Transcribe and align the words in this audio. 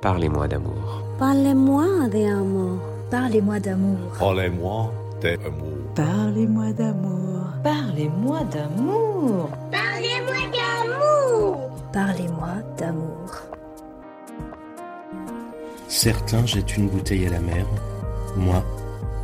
Parlez-moi 0.00 0.46
d'amour. 0.46 1.02
Parlez-moi 1.18 2.08
d'amour. 2.08 2.78
Parlez-moi 3.10 3.58
d'amour. 3.58 3.98
Parlez-moi 4.20 4.92
d'amour. 5.20 5.92
Parlez-moi 5.96 6.72
d'amour. 6.72 7.40
Parlez-moi 7.64 8.44
d'amour. 8.44 9.50
Parlez-moi 9.72 10.36
d'amour. 10.54 11.70
Parlez-moi 11.92 12.48
d'amour. 12.78 13.30
Certains 15.88 16.46
jettent 16.46 16.76
une 16.76 16.88
bouteille 16.88 17.26
à 17.26 17.30
la 17.30 17.40
mer. 17.40 17.66
Moi, 18.36 18.62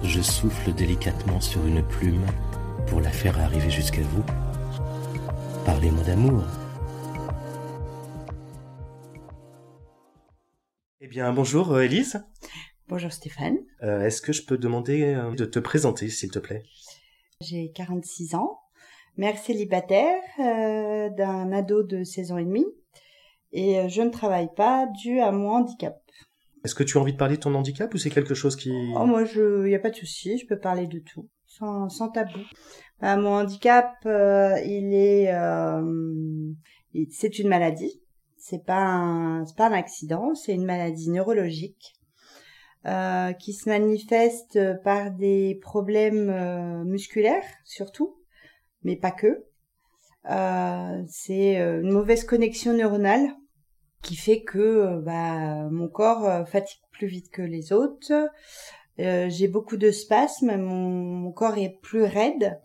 je 0.03 0.21
souffle 0.23 0.73
délicatement 0.73 1.41
sur 1.41 1.65
une 1.65 1.85
plume 1.85 2.27
pour 2.89 3.01
la 3.01 3.11
faire 3.11 3.39
arriver 3.39 3.71
jusqu'à 3.71 4.03
vous. 4.03 4.25
Parlez-moi 5.65 6.03
d'amour. 6.03 6.43
Bien, 11.14 11.32
bonjour 11.32 11.71
euh, 11.73 11.82
Élise. 11.82 12.25
Bonjour 12.89 13.13
Stéphane. 13.13 13.57
Euh, 13.85 14.04
Est-ce 14.04 14.21
que 14.21 14.32
je 14.32 14.45
peux 14.45 14.59
demander 14.59 15.14
euh, 15.14 15.32
de 15.32 15.45
te 15.45 15.61
présenter, 15.61 16.09
s'il 16.09 16.32
te 16.32 16.40
plaît? 16.40 16.64
J'ai 17.40 17.71
46 17.71 18.35
ans, 18.35 18.59
mère 19.17 19.39
célibataire 19.39 20.21
euh, 20.40 21.11
d'un 21.11 21.53
ado 21.53 21.85
de 21.85 22.03
16 22.03 22.32
ans 22.32 22.39
et 22.39 22.45
demi 22.45 22.64
et 23.53 23.79
euh, 23.79 23.89
je 23.89 24.03
ne 24.03 24.11
travaille 24.11 24.49
pas 24.57 24.89
dû 25.04 25.21
à 25.21 25.31
mon 25.31 25.50
handicap. 25.50 26.00
Est-ce 26.64 26.75
que 26.75 26.82
tu 26.82 26.99
as 26.99 27.00
envie 27.00 27.13
de 27.13 27.17
parler 27.18 27.37
de 27.37 27.43
ton 27.43 27.54
handicap 27.54 27.95
ou 27.95 27.99
c'est 27.99 28.11
quelque 28.11 28.35
chose 28.35 28.57
qui... 28.57 28.73
Oh, 28.96 29.07
moi, 29.07 29.25
je, 29.25 29.68
y 29.68 29.75
a 29.76 29.79
pas 29.79 29.90
de 29.90 29.96
souci, 29.96 30.37
je 30.39 30.46
peux 30.49 30.59
parler 30.59 30.89
de 30.89 30.99
tout, 30.99 31.29
sans, 31.46 31.89
sans 31.90 32.09
tabou. 32.09 32.41
Bah, 33.01 33.17
mon 33.17 33.34
handicap, 33.34 33.92
euh, 34.06 34.59
il 34.67 34.92
est, 34.95 35.33
euh, 35.33 35.81
il- 36.92 37.06
c'est 37.12 37.39
une 37.39 37.48
maladie. 37.48 38.01
C'est 38.47 38.62
pas 38.62 38.83
un, 38.83 39.47
pas 39.56 39.69
un 39.69 39.72
accident, 39.72 40.34
c'est 40.34 40.53
une 40.53 40.66
maladie 40.66 41.08
neurologique 41.08 41.94
euh, 42.84 43.33
qui 43.33 43.55
se 43.55 43.70
manifeste 43.70 44.59
par 44.83 45.12
des 45.12 45.59
problèmes 45.62 46.28
euh, 46.28 46.84
musculaires 46.84 47.47
surtout, 47.64 48.19
mais 48.83 48.97
pas 48.97 49.12
que. 49.12 49.47
Euh, 50.31 51.03
c'est 51.09 51.56
une 51.56 51.91
mauvaise 51.91 52.25
connexion 52.25 52.75
neuronale 52.75 53.31
qui 54.03 54.14
fait 54.14 54.42
que 54.42 55.01
bah, 55.01 55.67
mon 55.70 55.89
corps 55.89 56.47
fatigue 56.47 56.83
plus 56.91 57.06
vite 57.06 57.31
que 57.31 57.41
les 57.41 57.73
autres. 57.73 58.12
J'ai 58.98 59.48
beaucoup 59.48 59.79
de 59.79 59.91
spasmes, 59.91 60.55
mon 60.58 61.33
corps 61.33 61.56
est 61.56 61.79
plus 61.81 62.05
raide. 62.05 62.61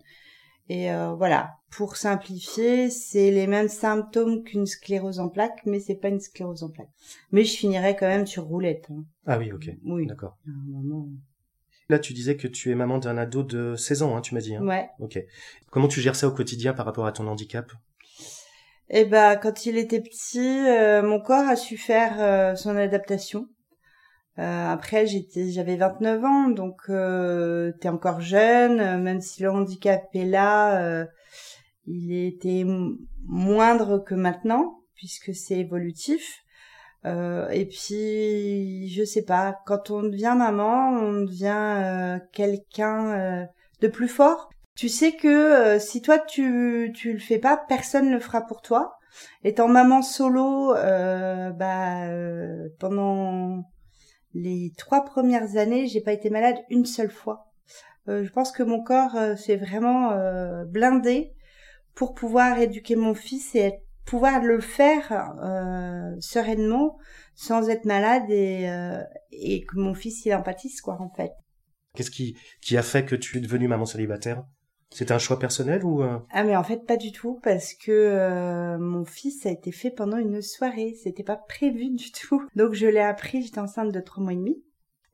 Et 0.71 0.91
euh, 0.91 1.13
voilà, 1.15 1.55
pour 1.71 1.97
simplifier, 1.97 2.91
c'est 2.91 3.31
les 3.31 3.47
mêmes 3.47 3.69
symptômes 3.69 4.43
qu'une 4.43 4.67
sclérose 4.67 5.19
en 5.19 5.27
plaques, 5.27 5.61
mais 5.65 5.79
c'est 5.79 5.95
pas 5.95 6.09
une 6.09 6.19
sclérose 6.19 6.61
en 6.63 6.69
plaques. 6.69 6.91
Mais 7.31 7.43
je 7.43 7.57
finirai 7.57 7.95
quand 7.95 8.07
même 8.07 8.27
sur 8.27 8.43
roulette. 8.43 8.87
hein. 8.91 9.03
Ah 9.25 9.39
oui, 9.39 9.51
ok. 9.51 9.71
Oui. 9.83 10.05
D'accord. 10.05 10.37
moment. 10.45 11.07
Là, 11.89 11.97
tu 11.97 12.13
disais 12.13 12.37
que 12.37 12.47
tu 12.47 12.69
es 12.69 12.75
maman 12.75 12.99
d'un 12.99 13.17
ado 13.17 13.41
de 13.41 13.75
16 13.75 14.03
ans, 14.03 14.15
hein, 14.15 14.21
tu 14.21 14.35
m'as 14.35 14.41
dit. 14.41 14.55
Hein 14.55 14.63
Ouais. 14.63 14.87
Ok. 14.99 15.19
Comment 15.71 15.87
tu 15.87 16.01
gères 16.01 16.15
ça 16.15 16.27
au 16.27 16.31
quotidien 16.31 16.73
par 16.73 16.85
rapport 16.85 17.07
à 17.07 17.11
ton 17.11 17.25
handicap? 17.25 17.71
Et 18.91 19.05
ben 19.05 19.37
quand 19.37 19.65
il 19.65 19.77
était 19.77 20.01
petit, 20.01 20.39
euh, 20.67 21.01
mon 21.03 21.19
corps 21.19 21.47
a 21.47 21.55
su 21.55 21.77
faire 21.77 22.15
euh, 22.19 22.55
son 22.55 22.75
adaptation. 22.75 23.47
Euh, 24.39 24.71
après, 24.71 25.05
j'étais, 25.05 25.49
j'avais 25.51 25.75
29 25.75 26.23
ans, 26.23 26.47
donc 26.49 26.83
euh, 26.89 27.73
t'es 27.81 27.89
encore 27.89 28.21
jeune, 28.21 28.79
euh, 28.79 28.97
même 28.97 29.19
si 29.19 29.43
le 29.43 29.51
handicap 29.51 30.03
est 30.13 30.25
là, 30.25 30.81
euh, 30.81 31.05
il 31.87 32.13
était 32.13 32.63
moindre 33.25 33.97
que 33.99 34.15
maintenant, 34.15 34.79
puisque 34.95 35.35
c'est 35.35 35.57
évolutif. 35.57 36.37
Euh, 37.05 37.49
et 37.49 37.65
puis, 37.65 38.89
je 38.89 39.03
sais 39.03 39.23
pas, 39.23 39.59
quand 39.65 39.89
on 39.89 40.03
devient 40.03 40.35
maman, 40.37 40.91
on 40.91 41.21
devient 41.23 41.75
euh, 41.83 42.19
quelqu'un 42.31 43.47
de 43.81 43.87
plus 43.89 44.07
fort. 44.07 44.49
Tu 44.75 44.87
sais 44.87 45.13
que 45.13 45.77
si 45.79 46.01
toi 46.01 46.19
tu 46.19 46.91
tu 46.95 47.11
le 47.11 47.19
fais 47.19 47.39
pas, 47.39 47.57
personne 47.67 48.11
le 48.11 48.19
fera 48.19 48.41
pour 48.47 48.61
toi. 48.61 48.97
Étant 49.43 49.67
maman 49.67 50.01
solo, 50.01 50.73
bah 50.73 52.07
pendant 52.79 53.65
les 54.33 54.71
trois 54.77 55.05
premières 55.05 55.57
années, 55.57 55.87
j'ai 55.87 56.01
pas 56.01 56.13
été 56.13 56.29
malade 56.29 56.57
une 56.69 56.85
seule 56.85 57.11
fois. 57.11 57.51
Euh, 58.07 58.23
je 58.23 58.31
pense 58.31 58.51
que 58.51 58.63
mon 58.63 58.83
corps 58.83 59.15
euh, 59.15 59.35
s'est 59.35 59.57
vraiment 59.57 60.11
euh, 60.11 60.65
blindé 60.65 61.33
pour 61.95 62.13
pouvoir 62.13 62.59
éduquer 62.59 62.95
mon 62.95 63.13
fils 63.13 63.55
et 63.55 63.73
pouvoir 64.05 64.41
le 64.41 64.59
faire 64.59 65.35
euh, 65.43 66.15
sereinement 66.19 66.97
sans 67.35 67.69
être 67.69 67.85
malade 67.85 68.29
et, 68.29 68.69
euh, 68.69 69.03
et 69.31 69.65
que 69.65 69.77
mon 69.77 69.93
fils 69.93 70.25
il 70.25 70.33
en 70.33 70.43
quoi 70.83 70.99
en 70.99 71.09
fait. 71.09 71.31
Qu'est-ce 71.95 72.11
qui, 72.11 72.37
qui 72.61 72.77
a 72.77 72.81
fait 72.81 73.05
que 73.05 73.15
tu 73.15 73.37
es 73.37 73.41
devenue 73.41 73.67
maman 73.67 73.85
célibataire? 73.85 74.43
C'était 74.91 75.11
un 75.11 75.19
choix 75.19 75.37
personnel 75.37 75.83
ou... 75.85 76.01
euh, 76.01 76.17
Ah 76.31 76.43
mais 76.43 76.55
en 76.55 76.63
fait 76.63 76.85
pas 76.85 76.97
du 76.97 77.11
tout 77.11 77.39
parce 77.43 77.73
que 77.75 77.91
euh, 77.91 78.77
mon 78.79 79.05
fils 79.05 79.45
a 79.45 79.51
été 79.51 79.71
fait 79.71 79.91
pendant 79.91 80.17
une 80.17 80.41
soirée, 80.41 80.95
c'était 81.03 81.23
pas 81.23 81.35
prévu 81.35 81.89
du 81.91 82.11
tout. 82.27 82.47
Donc 82.55 82.73
je 82.73 82.87
l'ai 82.87 82.99
appris, 82.99 83.43
j'étais 83.43 83.59
enceinte 83.59 83.91
de 83.91 83.99
trois 83.99 84.23
mois 84.23 84.33
et 84.33 84.37
demi. 84.37 84.63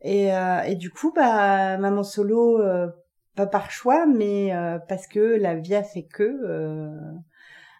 Et, 0.01 0.33
euh, 0.33 0.61
et 0.61 0.75
du 0.75 0.91
coup 0.91 1.11
bah 1.15 1.77
maman 1.77 2.03
solo 2.03 2.61
euh, 2.61 2.87
pas 3.35 3.47
par 3.47 3.71
choix 3.71 4.05
mais 4.05 4.55
euh, 4.55 4.77
parce 4.87 5.07
que 5.07 5.19
la 5.19 5.55
vie 5.55 5.73
a 5.75 5.83
fait 5.83 6.03
que 6.03 6.23
euh, 6.23 6.95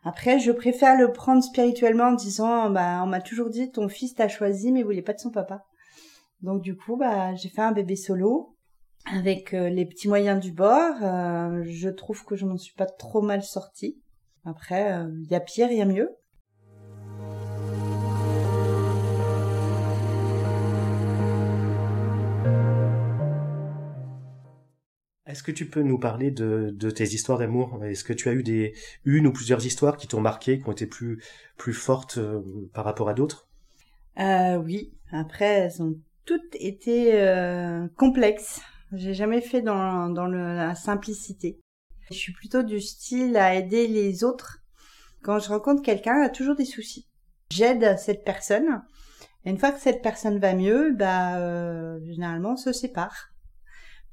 après 0.04 0.40
je 0.40 0.52
préfère 0.52 0.98
le 0.98 1.12
prendre 1.14 1.44
spirituellement 1.44 2.06
en 2.10 2.14
disant 2.14 2.70
bah 2.72 3.02
on 3.04 3.08
m'a 3.08 3.22
toujours 3.22 3.50
dit 3.50 3.72
ton 3.72 3.88
fils 3.90 4.16
t'a 4.16 4.28
choisi 4.28 4.72
mais 4.72 4.80
il 4.80 4.86
voulait 4.86 5.02
pas 5.02 5.14
de 5.14 5.20
son 5.20 5.30
papa. 5.32 5.66
Donc 6.42 6.62
du 6.62 6.76
coup 6.76 6.98
bah 6.98 7.36
j'ai 7.36 7.50
fait 7.50 7.62
un 7.62 7.72
bébé 7.72 7.96
solo 7.96 8.55
avec 9.06 9.54
euh, 9.54 9.70
les 9.70 9.86
petits 9.86 10.08
moyens 10.08 10.40
du 10.40 10.52
bord. 10.52 10.96
euh, 11.02 11.64
je 11.66 11.90
trouve 11.90 12.24
que 12.26 12.36
je 12.36 12.46
m'en 12.46 12.58
suis 12.58 12.74
pas 12.74 12.86
trop 12.86 13.22
mal 13.22 13.44
sortie. 13.44 14.00
Après, 14.46 15.04
il 15.24 15.28
y 15.32 15.36
a 15.36 15.40
pire, 15.40 15.72
il 15.72 15.78
y 15.78 15.82
a 15.82 15.86
mieux. 15.86 16.16
Est-ce 25.36 25.44
que 25.44 25.52
tu 25.52 25.68
peux 25.68 25.82
nous 25.82 26.00
parler 26.00 26.32
de, 26.32 26.70
de 26.74 26.90
tes 26.90 27.04
histoires 27.04 27.40
d'amour? 27.40 27.84
Est-ce 27.84 28.06
que 28.06 28.14
tu 28.14 28.30
as 28.30 28.34
eu 28.34 28.42
des 28.42 28.74
une 29.04 29.28
ou 29.28 29.34
plusieurs 29.34 29.66
histoires 29.66 29.98
qui 29.98 30.08
t'ont 30.08 30.22
marqué, 30.22 30.60
qui 30.60 30.70
ont 30.70 30.72
été 30.72 30.86
plus 30.86 31.22
plus 31.58 31.74
fortes 31.74 32.20
euh, 32.20 32.42
par 32.74 32.86
rapport 32.86 33.10
à 33.10 33.14
d'autres? 33.14 33.46
Euh, 34.18 34.56
oui, 34.56 34.94
après, 35.12 35.46
elles 35.46 35.84
ont 35.84 35.96
toutes 36.26 36.56
été 36.56 37.22
euh, 37.22 37.86
complexes. 37.98 38.62
J'ai 38.92 39.14
jamais 39.14 39.42
fait 39.42 39.62
dans, 39.62 40.10
dans 40.10 40.26
le- 40.28 40.56
la 40.56 40.76
simplicité. 40.76 41.60
Je 42.10 42.16
suis 42.16 42.34
plutôt 42.34 42.64
du 42.64 42.80
style 42.80 43.36
à 43.38 43.56
aider 43.56 43.88
les 43.88 44.24
autres. 44.24 44.60
Quand 45.24 45.40
je 45.40 45.50
rencontre 45.50 45.82
quelqu'un, 45.82 46.22
a 46.22 46.30
toujours 46.30 46.56
des 46.56 46.66
soucis. 46.66 47.08
J'aide 47.52 47.98
cette 47.98 48.24
personne. 48.24 48.84
Et 49.46 49.50
une 49.52 49.58
fois 49.60 49.72
que 49.72 49.80
cette 49.80 50.02
personne 50.02 50.40
va 50.40 50.54
mieux, 50.54 50.94
bah 50.94 51.38
euh, 51.40 52.00
généralement 52.06 52.54
on 52.54 52.58
se 52.58 52.74
sépare 52.74 53.30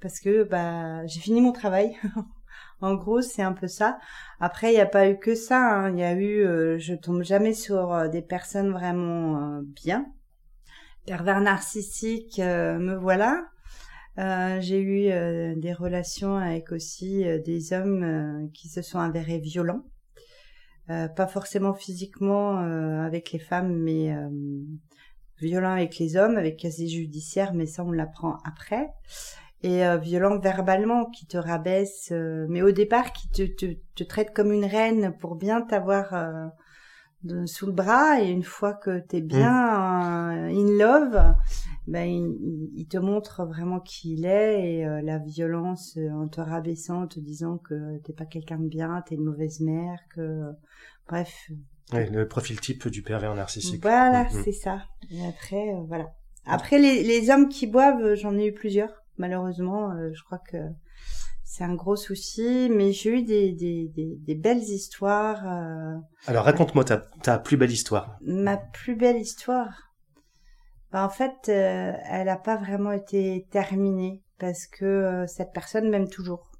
parce 0.00 0.20
que 0.20 0.44
bah 0.44 1.06
j'ai 1.06 1.20
fini 1.20 1.40
mon 1.40 1.52
travail. 1.52 1.96
en 2.80 2.94
gros, 2.94 3.22
c'est 3.22 3.42
un 3.42 3.52
peu 3.52 3.68
ça. 3.68 3.98
Après, 4.40 4.72
il 4.72 4.74
n'y 4.76 4.80
a 4.80 4.86
pas 4.86 5.08
eu 5.08 5.18
que 5.18 5.34
ça. 5.34 5.58
hein. 5.60 5.90
Il 5.92 5.98
y 6.00 6.04
a 6.04 6.14
eu, 6.14 6.44
euh, 6.46 6.78
je 6.78 6.94
tombe 6.94 7.22
jamais 7.22 7.54
sur 7.54 7.92
euh, 7.92 8.08
des 8.08 8.22
personnes 8.22 8.72
vraiment 8.72 9.58
euh, 9.58 9.62
bien. 9.64 10.06
Pervers 11.06 11.40
narcissique, 11.40 12.38
euh, 12.38 12.78
me 12.78 12.94
voilà. 12.96 13.44
Euh, 14.18 14.58
j'ai 14.60 14.78
eu 14.78 15.10
euh, 15.10 15.54
des 15.56 15.72
relations 15.72 16.36
avec 16.36 16.70
aussi 16.70 17.26
euh, 17.26 17.38
des 17.38 17.72
hommes 17.72 18.50
qui 18.52 18.68
se 18.68 18.82
sont 18.82 18.98
avérés 18.98 19.38
violents. 19.38 19.84
Pas 21.16 21.26
forcément 21.26 21.72
physiquement 21.72 22.58
avec 22.58 23.32
les 23.32 23.38
femmes, 23.38 23.74
mais 23.74 24.14
violents 25.40 25.72
avec 25.72 25.98
les 25.98 26.18
hommes, 26.18 26.36
avec 26.36 26.58
casier 26.58 26.86
judiciaire, 26.86 27.54
mais 27.54 27.64
ça 27.64 27.82
on 27.82 27.92
l'apprend 27.92 28.36
après. 28.44 28.90
Et 29.62 29.80
violents 30.02 30.38
verbalement, 30.38 31.06
qui 31.06 31.24
te 31.24 31.38
rabaissent, 31.38 32.12
mais 32.50 32.60
au 32.60 32.72
départ 32.72 33.14
qui 33.14 33.30
te, 33.30 33.42
te, 33.42 33.74
te 33.94 34.04
traitent 34.04 34.34
comme 34.34 34.52
une 34.52 34.66
reine 34.66 35.16
pour 35.18 35.36
bien 35.36 35.62
t'avoir 35.62 36.52
sous 37.46 37.66
le 37.66 37.72
bras, 37.72 38.20
et 38.20 38.30
une 38.30 38.42
fois 38.42 38.74
que 38.74 38.98
t'es 38.98 39.20
bien 39.20 39.52
euh, 40.32 40.48
in 40.48 40.78
love, 40.78 41.34
ben 41.86 42.04
il, 42.04 42.70
il- 42.76 42.86
te 42.86 42.96
montre 42.98 43.44
vraiment 43.44 43.80
qui 43.80 44.12
il 44.14 44.24
est 44.26 44.70
et 44.78 44.86
euh, 44.86 45.00
la 45.02 45.18
violence 45.18 45.96
euh, 45.96 46.10
en 46.10 46.28
te 46.28 46.40
rabaissant, 46.40 47.02
en 47.02 47.06
te 47.06 47.20
disant 47.20 47.58
que 47.58 47.98
t'es 48.04 48.12
pas 48.12 48.26
quelqu'un 48.26 48.58
de 48.58 48.68
bien, 48.68 49.02
t'es 49.06 49.14
une 49.16 49.24
mauvaise 49.24 49.60
mère, 49.60 49.98
que 50.14 50.42
bref. 51.08 51.50
Ouais, 51.92 52.08
Le 52.10 52.26
profil 52.28 52.60
type 52.60 52.88
du 52.88 53.02
pervers 53.02 53.34
narcissique. 53.34 53.82
Voilà, 53.82 54.24
Mhm. 54.30 54.42
c'est 54.44 54.52
ça. 54.52 54.82
Et 55.10 55.26
après, 55.26 55.74
euh, 55.74 55.82
voilà. 55.88 56.12
Après 56.46 56.78
les, 56.78 57.02
les 57.02 57.30
hommes 57.30 57.48
qui 57.48 57.66
boivent, 57.66 58.02
euh, 58.02 58.16
j'en 58.16 58.36
ai 58.38 58.46
eu 58.46 58.52
plusieurs. 58.52 58.92
Malheureusement, 59.18 59.90
euh, 59.92 60.10
je 60.14 60.22
crois 60.24 60.38
que 60.50 60.56
c'est 61.44 61.64
un 61.64 61.74
gros 61.74 61.96
souci, 61.96 62.68
mais 62.70 62.92
j'ai 62.92 63.18
eu 63.18 63.22
des, 63.22 63.52
des, 63.52 63.88
des, 63.88 64.16
des 64.16 64.34
belles 64.34 64.62
histoires. 64.62 65.46
euh, 65.46 65.96
Alors 66.26 66.44
raconte-moi 66.44 66.84
ta, 66.84 66.96
ta 67.22 67.38
plus 67.38 67.56
belle 67.56 67.70
histoire. 67.72 68.16
Ma 68.22 68.56
plus 68.56 68.96
belle 68.96 69.18
histoire. 69.18 69.91
Bah, 70.92 71.04
en 71.04 71.08
fait, 71.08 71.48
euh, 71.48 71.92
elle 72.10 72.26
n'a 72.26 72.36
pas 72.36 72.56
vraiment 72.56 72.92
été 72.92 73.46
terminée 73.50 74.22
parce 74.38 74.66
que 74.66 74.84
euh, 74.84 75.26
cette 75.26 75.52
personne 75.52 75.88
m'aime 75.88 76.08
toujours. 76.08 76.50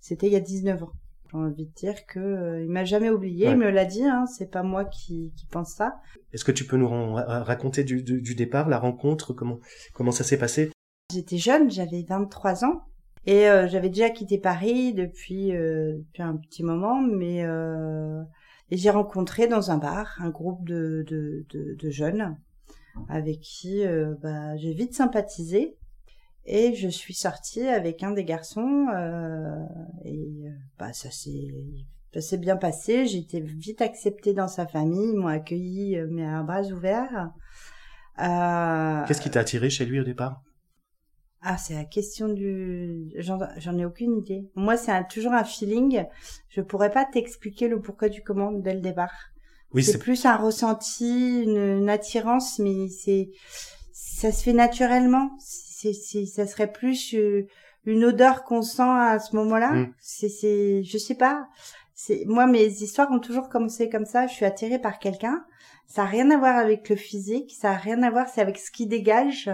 C'était 0.00 0.26
il 0.28 0.32
y 0.32 0.36
a 0.36 0.40
19 0.40 0.82
ans. 0.82 0.92
J'ai 1.30 1.36
envie 1.38 1.66
de 1.66 1.72
dire 1.72 2.06
que 2.06 2.20
euh, 2.20 2.62
il 2.62 2.70
m'a 2.70 2.84
jamais 2.84 3.10
oublié, 3.10 3.46
Ouais. 3.48 3.52
il 3.52 3.58
me 3.58 3.68
l'a 3.70 3.84
dit, 3.84 4.04
hein, 4.04 4.24
c'est 4.26 4.50
pas 4.50 4.62
moi 4.62 4.84
qui, 4.84 5.32
qui 5.36 5.46
pense 5.46 5.74
ça. 5.74 5.96
Est-ce 6.32 6.44
que 6.44 6.52
tu 6.52 6.64
peux 6.64 6.76
nous 6.76 6.88
raconter 7.14 7.82
du, 7.84 8.02
du, 8.02 8.22
du 8.22 8.34
départ, 8.34 8.68
la 8.68 8.78
rencontre, 8.78 9.32
comment 9.34 9.58
comment 9.92 10.12
ça 10.12 10.22
s'est 10.24 10.38
passé? 10.38 10.70
J'étais 11.12 11.38
jeune, 11.38 11.70
j'avais 11.70 12.04
23 12.08 12.64
ans 12.64 12.82
et 13.26 13.48
euh, 13.48 13.66
j'avais 13.68 13.88
déjà 13.88 14.08
quitté 14.10 14.38
Paris 14.38 14.94
depuis, 14.94 15.54
euh, 15.56 15.96
depuis 15.98 16.22
un 16.22 16.36
petit 16.36 16.62
moment, 16.62 17.00
mais 17.02 17.44
euh, 17.44 18.22
et 18.70 18.76
j'ai 18.76 18.90
rencontré 18.90 19.48
dans 19.48 19.70
un 19.72 19.78
bar 19.78 20.16
un 20.20 20.30
groupe 20.30 20.64
de, 20.66 21.04
de, 21.08 21.44
de, 21.50 21.74
de 21.74 21.90
jeunes 21.90 22.36
avec 23.08 23.40
qui 23.40 23.84
euh, 23.84 24.14
bah, 24.22 24.56
j'ai 24.56 24.72
vite 24.72 24.94
sympathisé 24.94 25.76
et 26.44 26.74
je 26.74 26.88
suis 26.88 27.14
sortie 27.14 27.66
avec 27.66 28.02
un 28.02 28.12
des 28.12 28.24
garçons 28.24 28.86
euh, 28.94 29.64
et 30.04 30.44
euh, 30.44 30.50
bah, 30.78 30.92
ça 30.92 31.10
s'est 31.10 31.52
ça 32.14 32.20
s'est 32.20 32.38
bien 32.38 32.56
passé. 32.56 33.06
J'ai 33.06 33.18
été 33.18 33.40
vite 33.40 33.82
acceptée 33.82 34.32
dans 34.32 34.48
sa 34.48 34.66
famille, 34.66 35.10
ils 35.12 35.18
m'ont 35.18 35.26
accueilli 35.26 35.98
euh, 35.98 36.06
mais 36.10 36.26
à 36.26 36.42
bras 36.42 36.62
ouverts. 36.62 37.30
Euh, 38.18 39.04
Qu'est-ce 39.06 39.20
qui 39.20 39.30
t'a 39.30 39.40
attiré 39.40 39.68
chez 39.68 39.84
lui 39.84 40.00
au 40.00 40.04
départ? 40.04 40.42
Ah, 41.42 41.58
c'est 41.58 41.74
la 41.74 41.84
question 41.84 42.28
du. 42.28 43.12
J'en 43.18 43.78
ai 43.78 43.84
aucune 43.84 44.16
idée. 44.16 44.50
Moi, 44.56 44.76
c'est 44.76 45.06
toujours 45.08 45.32
un 45.32 45.44
feeling. 45.44 46.04
Je 46.48 46.60
pourrais 46.60 46.90
pas 46.90 47.04
t'expliquer 47.04 47.68
le 47.68 47.80
pourquoi 47.80 48.08
du 48.08 48.22
comment 48.22 48.50
dès 48.50 48.74
le 48.74 48.80
départ. 48.80 49.12
Oui, 49.76 49.84
c'est 49.84 49.98
plus 49.98 50.24
un 50.24 50.36
ressenti, 50.36 51.42
une, 51.42 51.78
une 51.78 51.90
attirance, 51.90 52.58
mais 52.58 52.88
c'est 52.88 53.30
ça 53.92 54.32
se 54.32 54.42
fait 54.42 54.54
naturellement. 54.54 55.30
C'est 55.38 55.92
ça 55.92 56.46
serait 56.46 56.72
plus 56.72 57.14
euh, 57.14 57.46
une 57.84 58.04
odeur 58.04 58.44
qu'on 58.44 58.62
sent 58.62 58.82
à 58.82 59.18
ce 59.18 59.36
moment-là. 59.36 59.72
Mm. 59.72 59.94
C'est 60.00 60.30
c'est 60.30 60.82
je 60.82 60.96
sais 60.96 61.14
pas. 61.14 61.46
C'est 61.94 62.24
moi 62.26 62.46
mes 62.46 62.66
histoires 62.66 63.10
ont 63.12 63.20
toujours 63.20 63.50
commencé 63.50 63.90
comme 63.90 64.06
ça. 64.06 64.26
Je 64.26 64.32
suis 64.32 64.46
attirée 64.46 64.78
par 64.78 64.98
quelqu'un. 64.98 65.44
Ça 65.86 66.02
a 66.02 66.06
rien 66.06 66.30
à 66.30 66.38
voir 66.38 66.56
avec 66.56 66.88
le 66.88 66.96
physique. 66.96 67.54
Ça 67.60 67.72
a 67.72 67.76
rien 67.76 68.02
à 68.02 68.10
voir. 68.10 68.28
C'est 68.28 68.40
avec 68.40 68.58
ce 68.58 68.70
qui 68.70 68.86
dégage, 68.86 69.50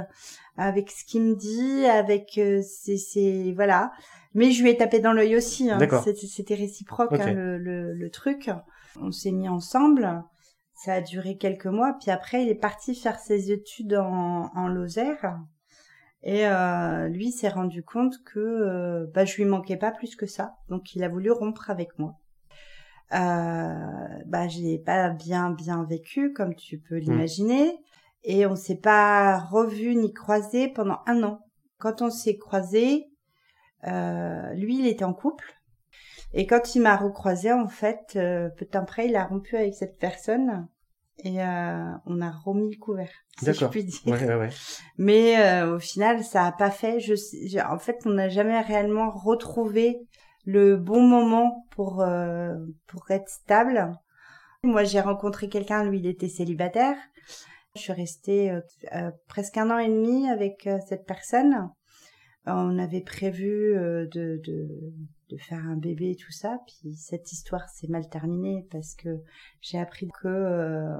avec 0.56 0.90
ce 0.90 1.04
qu'il 1.04 1.22
me 1.22 1.34
dit, 1.34 1.84
avec 1.86 2.38
euh, 2.38 2.62
c'est 2.62 2.96
c'est 2.96 3.52
voilà. 3.56 3.90
Mais 4.34 4.52
je 4.52 4.62
lui 4.62 4.70
ai 4.70 4.76
tapé 4.76 5.00
dans 5.00 5.12
l'œil 5.12 5.34
aussi. 5.34 5.68
Hein. 5.68 5.78
D'accord. 5.78 6.04
C'était 6.04 6.54
réciproque 6.54 7.12
hein, 7.12 7.32
le, 7.32 7.58
le 7.58 7.92
le 7.92 8.10
truc. 8.10 8.48
On 9.00 9.10
s'est 9.10 9.32
mis 9.32 9.48
ensemble. 9.48 10.22
Ça 10.74 10.94
a 10.94 11.00
duré 11.00 11.36
quelques 11.36 11.66
mois. 11.66 11.96
Puis 12.00 12.10
après, 12.10 12.42
il 12.42 12.48
est 12.48 12.54
parti 12.54 12.94
faire 12.94 13.18
ses 13.18 13.50
études 13.52 13.94
en, 13.94 14.50
en 14.54 14.68
Lozère. 14.68 15.38
Et 16.22 16.46
euh, 16.46 17.08
lui 17.08 17.32
s'est 17.32 17.48
rendu 17.48 17.82
compte 17.82 18.22
que 18.24 18.38
euh, 18.38 19.06
bah, 19.12 19.24
je 19.24 19.36
lui 19.36 19.44
manquais 19.44 19.76
pas 19.76 19.90
plus 19.90 20.14
que 20.14 20.26
ça. 20.26 20.54
Donc 20.68 20.94
il 20.94 21.02
a 21.02 21.08
voulu 21.08 21.30
rompre 21.30 21.68
avec 21.70 21.98
moi. 21.98 22.16
Euh, 23.12 24.22
bah, 24.26 24.48
je 24.48 24.60
l'ai 24.60 24.78
pas 24.78 25.10
bien 25.10 25.50
bien 25.50 25.84
vécu 25.84 26.32
comme 26.32 26.54
tu 26.54 26.78
peux 26.78 26.96
l'imaginer. 26.96 27.76
Et 28.24 28.46
on 28.46 28.54
s'est 28.54 28.76
pas 28.76 29.38
revu 29.38 29.96
ni 29.96 30.12
croisé 30.12 30.68
pendant 30.68 31.00
un 31.06 31.24
an. 31.24 31.40
Quand 31.78 32.02
on 32.02 32.10
s'est 32.10 32.38
croisé, 32.38 33.10
euh, 33.88 34.52
lui 34.54 34.78
il 34.78 34.86
était 34.86 35.04
en 35.04 35.14
couple. 35.14 35.60
Et 36.34 36.46
quand 36.46 36.74
il 36.74 36.82
m'a 36.82 36.96
recroisé, 36.96 37.52
en 37.52 37.68
fait, 37.68 38.14
euh, 38.16 38.48
peu 38.50 38.64
de 38.64 38.70
temps 38.70 38.80
après, 38.80 39.06
il 39.08 39.16
a 39.16 39.24
rompu 39.24 39.56
avec 39.56 39.74
cette 39.74 39.98
personne 39.98 40.66
et 41.24 41.42
euh, 41.42 41.92
on 42.06 42.20
a 42.20 42.30
remis 42.30 42.70
le 42.74 42.78
couvert, 42.78 43.10
si 43.38 43.44
je 43.46 43.52
D'accord. 43.52 43.70
puis 43.70 43.84
dire. 43.84 44.00
ouais, 44.06 44.24
ouais, 44.24 44.34
ouais. 44.34 44.48
Mais 44.96 45.38
euh, 45.38 45.76
au 45.76 45.78
final, 45.78 46.24
ça 46.24 46.46
a 46.46 46.52
pas 46.52 46.70
fait. 46.70 47.00
Je, 47.00 47.14
en 47.64 47.78
fait, 47.78 47.98
on 48.06 48.10
n'a 48.10 48.28
jamais 48.28 48.60
réellement 48.60 49.10
retrouvé 49.10 49.98
le 50.44 50.76
bon 50.76 51.02
moment 51.02 51.66
pour 51.70 52.00
euh, 52.00 52.54
pour 52.88 53.10
être 53.10 53.28
stable. 53.28 53.92
Moi, 54.64 54.84
j'ai 54.84 55.00
rencontré 55.00 55.48
quelqu'un. 55.48 55.84
Lui, 55.84 55.98
il 55.98 56.06
était 56.06 56.28
célibataire. 56.28 56.96
Je 57.76 57.80
suis 57.80 57.92
restée 57.92 58.50
euh, 58.50 58.60
euh, 58.94 59.10
presque 59.28 59.56
un 59.58 59.70
an 59.70 59.78
et 59.78 59.88
demi 59.88 60.28
avec 60.28 60.68
cette 60.88 61.06
personne. 61.06 61.68
On 62.46 62.78
avait 62.78 63.02
prévu 63.02 63.76
euh, 63.76 64.06
de, 64.06 64.40
de 64.44 64.68
de 65.32 65.36
faire 65.40 65.64
un 65.66 65.76
bébé 65.76 66.10
et 66.10 66.16
tout 66.16 66.32
ça. 66.32 66.58
Puis 66.66 66.94
cette 66.94 67.32
histoire 67.32 67.68
s'est 67.68 67.88
mal 67.88 68.08
terminée 68.08 68.66
parce 68.70 68.94
que 68.94 69.08
j'ai 69.60 69.78
appris 69.78 70.08
que 70.22 70.28
euh, 70.28 70.96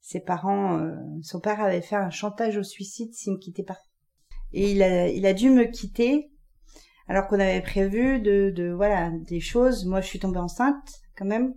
ses 0.00 0.20
parents, 0.20 0.78
euh, 0.78 0.94
son 1.22 1.40
père 1.40 1.60
avait 1.60 1.80
fait 1.80 1.96
un 1.96 2.10
chantage 2.10 2.56
au 2.56 2.62
suicide 2.62 3.12
s'il 3.14 3.32
me 3.32 3.38
quittait 3.38 3.64
pas. 3.64 3.78
Et 4.52 4.72
il 4.72 4.82
a, 4.82 5.08
il 5.08 5.26
a 5.26 5.32
dû 5.32 5.50
me 5.50 5.64
quitter 5.64 6.30
alors 7.08 7.26
qu'on 7.26 7.40
avait 7.40 7.62
prévu 7.62 8.20
de, 8.20 8.50
de 8.50 8.70
voilà 8.70 9.10
des 9.26 9.40
choses. 9.40 9.86
Moi, 9.86 10.00
je 10.00 10.06
suis 10.06 10.18
tombée 10.18 10.38
enceinte 10.38 11.02
quand 11.16 11.26
même 11.26 11.54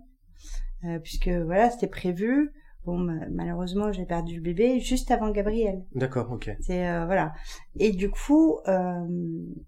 euh, 0.84 0.98
puisque 1.00 1.28
voilà 1.28 1.70
c'était 1.70 1.88
prévu. 1.88 2.50
Bon, 2.84 2.98
ma- 2.98 3.26
malheureusement, 3.30 3.92
j'ai 3.92 4.04
perdu 4.04 4.36
le 4.36 4.42
bébé 4.42 4.78
juste 4.78 5.10
avant 5.10 5.30
Gabriel. 5.30 5.82
D'accord, 5.94 6.30
ok. 6.30 6.50
C'est 6.60 6.86
euh, 6.86 7.06
voilà. 7.06 7.32
Et 7.76 7.92
du 7.92 8.10
coup, 8.10 8.58
euh, 8.68 9.06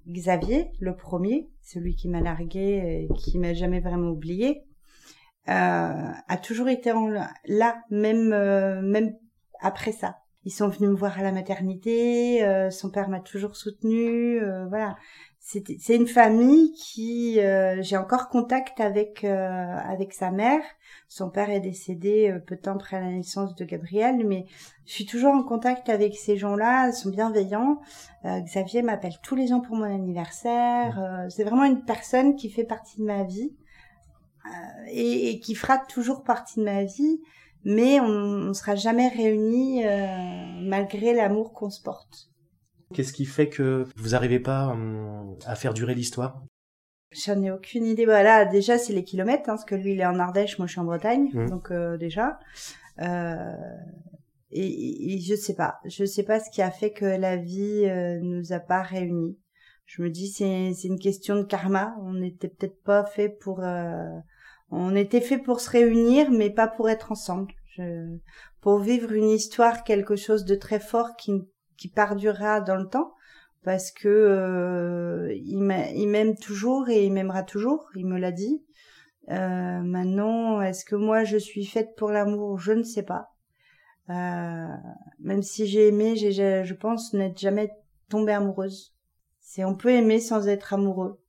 Xavier, 0.07 0.71
le 0.81 0.95
premier, 0.95 1.49
celui 1.67 1.97
qui 1.97 2.09
m'a 2.09 2.21
largué 2.21 3.09
et 3.11 3.15
qui 3.17 3.39
m'a 3.39 3.53
jamais 3.53 3.81
vraiment 3.81 4.11
oublié, 4.11 4.63
euh, 5.49 6.13
a 6.29 6.37
toujours 6.43 6.69
été 6.69 6.93
là, 7.45 7.83
même 7.91 8.33
euh, 8.33 8.81
même 8.83 9.15
après 9.61 9.93
ça. 9.93 10.17
Ils 10.45 10.53
sont 10.53 10.69
venus 10.69 10.91
me 10.91 10.97
voir 10.97 11.19
à 11.19 11.23
la 11.23 11.33
maternité. 11.33 12.45
euh, 12.45 12.71
son 12.71 12.91
père 12.91 13.09
m'a 13.09 13.21
toujours 13.21 13.57
soutenue. 13.57 14.41
voilà. 14.69 14.97
C'est 15.49 15.95
une 15.95 16.09
famille 16.09 16.73
qui 16.73 17.39
euh, 17.39 17.81
j'ai 17.81 17.97
encore 17.97 18.31
contact 18.31 18.81
avec 18.81 19.23
euh, 19.23 19.77
avec 19.77 20.13
sa 20.13 20.33
mère. 20.33 20.61
Son 21.07 21.31
père 21.31 21.51
est 21.51 21.61
décédé 21.61 22.33
euh, 22.33 22.41
peu 22.41 22.57
de 22.57 22.63
temps 22.63 22.75
après 22.75 23.01
la 23.01 23.11
naissance 23.13 23.55
de 23.55 23.65
Gabriel, 23.65 24.27
mais 24.27 24.47
je 24.87 24.93
suis 24.93 25.07
toujours 25.07 25.33
en 25.33 25.45
contact 25.45 25.89
avec 25.89 26.17
ces 26.17 26.37
gens-là, 26.37 26.89
ils 26.89 26.95
sont 26.95 27.11
bienveillants. 27.11 27.79
Euh, 28.25 28.41
Xavier 28.41 28.83
m'appelle 28.83 29.15
tous 29.23 29.37
les 29.37 29.53
ans 29.53 29.61
pour 29.61 29.77
mon 29.77 29.85
anniversaire. 29.85 30.99
Euh, 30.99 31.29
c'est 31.31 31.45
vraiment 31.45 31.65
une 31.65 31.85
personne 31.85 32.35
qui 32.35 32.51
fait 32.51 32.65
partie 32.65 32.99
de 32.99 33.05
ma 33.05 33.23
vie 33.23 33.55
euh, 34.47 34.87
et, 34.89 35.31
et 35.31 35.39
qui 35.39 35.55
fera 35.55 35.79
toujours 35.79 36.25
partie 36.25 36.59
de 36.59 36.65
ma 36.65 36.83
vie, 36.83 37.21
mais 37.63 38.01
on 38.01 38.49
ne 38.49 38.53
sera 38.53 38.75
jamais 38.75 39.07
réunis 39.07 39.87
euh, 39.87 40.07
malgré 40.63 41.15
l'amour 41.15 41.53
qu'on 41.53 41.71
se 41.71 41.81
porte. 41.81 42.33
Qu'est-ce 42.95 43.13
qui 43.13 43.25
fait 43.25 43.49
que 43.49 43.85
vous 43.97 44.11
n'arrivez 44.11 44.39
pas 44.41 44.69
hum, 44.69 45.37
à 45.45 45.55
faire 45.57 45.75
durer 45.75 45.95
l'histoire? 45.95 46.43
J'en 47.13 47.41
ai 47.43 47.51
aucune 47.51 47.85
idée. 47.85 48.05
Voilà, 48.05 48.45
déjà 48.45 48.79
c'est 48.79 48.93
les 48.93 49.05
kilomètres, 49.05 49.43
hein, 49.49 49.55
parce 49.55 49.65
que 49.65 49.75
lui 49.75 49.93
il 49.93 50.01
est 50.01 50.07
en 50.07 50.19
Ardèche, 50.19 50.59
moi 50.59 50.67
je 50.67 50.73
suis 50.73 50.81
en 50.81 50.85
Bretagne, 50.85 51.31
Mhm. 51.33 51.49
donc 51.51 51.71
euh, 51.71 51.97
déjà. 51.97 52.39
Euh, 53.01 53.53
et, 54.51 55.15
et- 55.15 55.21
je 55.21 55.35
sais 55.35 55.55
pas, 55.55 55.79
je 55.85 56.05
sais 56.05 56.23
pas 56.23 56.41
ce 56.41 56.51
qui 56.51 56.63
a 56.63 56.71
fait 56.71 56.93
que 56.93 57.05
la 57.05 57.37
vie 57.37 57.85
euh, 57.87 58.19
nous 58.23 58.53
a 58.53 58.61
pas 58.61 58.83
réunis. 58.83 59.37
Je 59.85 60.03
me 60.03 60.11
dis 60.11 60.29
c'est 60.29 60.73
c'est 60.75 60.89
une 60.89 60.99
question 60.99 61.37
de 61.37 61.43
karma. 61.43 61.97
On 62.03 62.15
n'était 62.15 62.49
peut-être 62.49 62.83
pas 62.83 63.05
fait 63.05 63.29
pour, 63.29 63.61
euh, 63.63 64.09
on 64.71 64.95
était 64.97 65.21
fait 65.21 65.39
pour 65.39 65.61
se 65.61 65.71
réunir, 65.71 66.31
mais 66.31 66.51
pas 66.51 66.67
pour 66.69 66.89
être 66.91 67.13
ensemble. 67.13 67.53
Je, 67.77 68.17
pour 68.61 68.79
vivre 68.81 69.13
une 69.13 69.29
histoire, 69.29 69.85
quelque 69.85 70.17
chose 70.17 70.45
de 70.45 70.55
très 70.57 70.81
fort 70.81 71.15
qui 71.17 71.33
qui 71.77 71.89
perdurera 71.89 72.61
dans 72.61 72.77
le 72.77 72.89
temps 72.89 73.15
parce 73.63 73.91
que 73.91 74.09
euh, 74.09 75.35
il 75.45 75.59
m'a- 75.59 75.91
il 75.91 76.09
m'aime 76.09 76.37
toujours 76.37 76.89
et 76.89 77.05
il 77.05 77.13
m'aimera 77.13 77.43
toujours, 77.43 77.89
il 77.97 78.07
me 78.07 78.19
l'a 78.19 78.33
dit. 78.33 78.63
Euh, 79.31 79.81
maintenant, 79.81 80.61
est-ce 80.61 80.85
que 80.85 80.95
moi 80.95 81.25
je 81.25 81.37
suis 81.37 81.65
faite 81.67 81.97
pour 81.97 82.11
l'amour? 82.11 82.59
Je 82.59 82.73
ne 82.73 82.85
sais 82.85 83.03
pas. 83.03 83.33
Euh, 84.09 84.69
même 85.19 85.43
si 85.43 85.67
j'ai 85.67 85.89
aimé, 85.89 86.15
je 86.17 86.75
pense 86.75 87.13
n'être 87.13 87.39
jamais 87.41 87.71
tombée 88.09 88.33
amoureuse. 88.33 88.95
C'est 89.41 89.65
on 89.65 89.75
peut 89.75 89.91
aimer 89.91 90.21
sans 90.21 90.47
être 90.47 90.75
amoureux. 90.75 91.21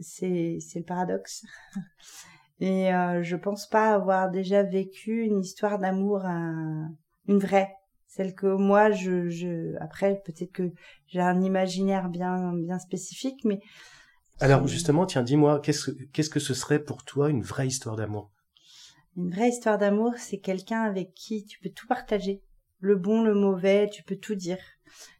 C'est 0.00 0.58
c'est 0.60 0.78
le 0.78 0.84
paradoxe. 0.84 1.44
Et 2.60 2.94
euh, 2.94 3.22
je 3.22 3.36
pense 3.36 3.68
pas 3.68 3.92
avoir 3.92 4.30
déjà 4.30 4.62
vécu 4.62 5.24
une 5.24 5.40
histoire 5.40 5.78
d'amour, 5.78 6.24
euh, 6.24 6.84
une 7.26 7.38
vraie, 7.38 7.74
celle 8.14 8.34
que 8.34 8.46
moi 8.46 8.90
je, 8.90 9.28
je 9.28 9.74
après 9.80 10.20
peut-être 10.24 10.52
que 10.52 10.70
j'ai 11.08 11.20
un 11.20 11.40
imaginaire 11.42 12.08
bien 12.08 12.52
bien 12.54 12.78
spécifique, 12.78 13.40
mais 13.44 13.60
Alors 14.40 14.66
justement, 14.68 15.06
tiens, 15.06 15.22
dis-moi, 15.22 15.60
qu'est-ce 15.60 15.90
que- 15.90 16.04
qu'est-ce 16.12 16.28
que 16.28 16.40
ce 16.40 16.52
serait 16.52 16.84
pour 16.84 17.04
toi 17.04 17.30
une 17.30 17.42
vraie 17.42 17.66
histoire 17.66 17.96
d'amour? 17.96 18.30
Une 19.16 19.30
vraie 19.30 19.48
histoire 19.50 19.78
d'amour, 19.78 20.14
c'est 20.16 20.38
quelqu'un 20.38 20.82
avec 20.82 21.14
qui 21.14 21.44
tu 21.44 21.58
peux 21.60 21.70
tout 21.70 21.86
partager. 21.86 22.42
Le 22.80 22.96
bon, 22.96 23.22
le 23.22 23.34
mauvais, 23.34 23.88
tu 23.90 24.02
peux 24.02 24.16
tout 24.16 24.34
dire. 24.34 24.58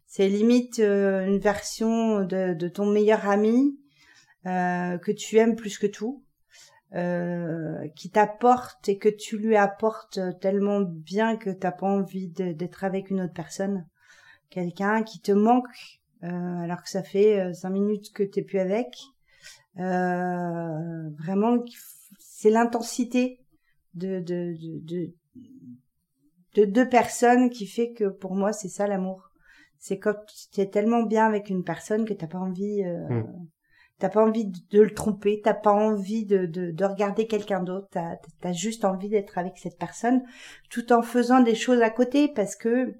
C'est 0.05 0.27
limite 0.27 0.79
euh, 0.79 1.25
une 1.25 1.39
version 1.39 2.23
de, 2.23 2.53
de 2.53 2.67
ton 2.67 2.85
meilleur 2.85 3.27
ami 3.27 3.77
euh, 4.45 4.97
que 4.97 5.11
tu 5.11 5.37
aimes 5.37 5.55
plus 5.55 5.77
que 5.77 5.87
tout, 5.87 6.23
euh, 6.95 7.87
qui 7.95 8.09
t'apporte 8.09 8.87
et 8.87 8.97
que 8.97 9.09
tu 9.09 9.37
lui 9.37 9.55
apportes 9.55 10.19
tellement 10.39 10.81
bien 10.81 11.37
que 11.37 11.49
t'as 11.49 11.71
pas 11.71 11.87
envie 11.87 12.27
d'être 12.27 12.83
avec 12.83 13.09
une 13.09 13.21
autre 13.21 13.33
personne. 13.33 13.87
quelqu'un 14.49 15.03
qui 15.03 15.19
te 15.19 15.31
manque 15.31 16.01
euh, 16.23 16.27
alors 16.59 16.81
que 16.81 16.89
ça 16.89 17.03
fait 17.03 17.39
euh, 17.39 17.53
cinq 17.53 17.71
minutes 17.71 18.13
que 18.13 18.23
t'es 18.23 18.43
plus 18.43 18.59
avec. 18.59 18.95
Euh, 19.77 21.09
vraiment, 21.17 21.57
c'est 22.17 22.49
l'intensité 22.49 23.39
de, 23.93 24.19
de, 24.19 24.55
de, 24.81 25.11
de, 26.55 26.65
deux 26.65 26.87
personnes 26.87 27.49
qui 27.49 27.67
fait 27.67 27.91
que 27.91 28.05
pour 28.05 28.35
moi 28.35 28.53
c'est 28.53 28.69
ça 28.69 28.87
l'amour. 28.87 29.31
C'est 29.79 29.99
quand 29.99 30.15
tu 30.53 30.61
es 30.61 30.69
tellement 30.69 31.03
bien 31.03 31.25
avec 31.25 31.49
une 31.49 31.65
personne 31.65 32.05
que 32.05 32.13
t'as 32.13 32.27
pas 32.27 32.39
envie, 32.39 32.83
euh, 32.83 33.09
hmm. 33.09 33.47
T'as 33.99 34.09
pas 34.09 34.23
envie 34.23 34.45
de, 34.45 34.81
le 34.81 34.93
tromper, 34.93 35.41
t'as 35.43 35.53
pas 35.53 35.71
envie 35.71 36.25
de, 36.25 36.45
de, 36.45 36.71
de 36.71 36.85
regarder 36.85 37.27
quelqu'un 37.27 37.61
d'autre, 37.61 37.87
t'as 37.91 38.17
as 38.43 38.53
juste 38.53 38.85
envie 38.85 39.09
d'être 39.09 39.37
avec 39.37 39.57
cette 39.57 39.77
personne, 39.77 40.23
tout 40.69 40.91
en 40.91 41.01
faisant 41.01 41.39
des 41.39 41.55
choses 41.55 41.81
à 41.81 41.89
côté 41.89 42.27
parce 42.27 42.55
que 42.55 42.95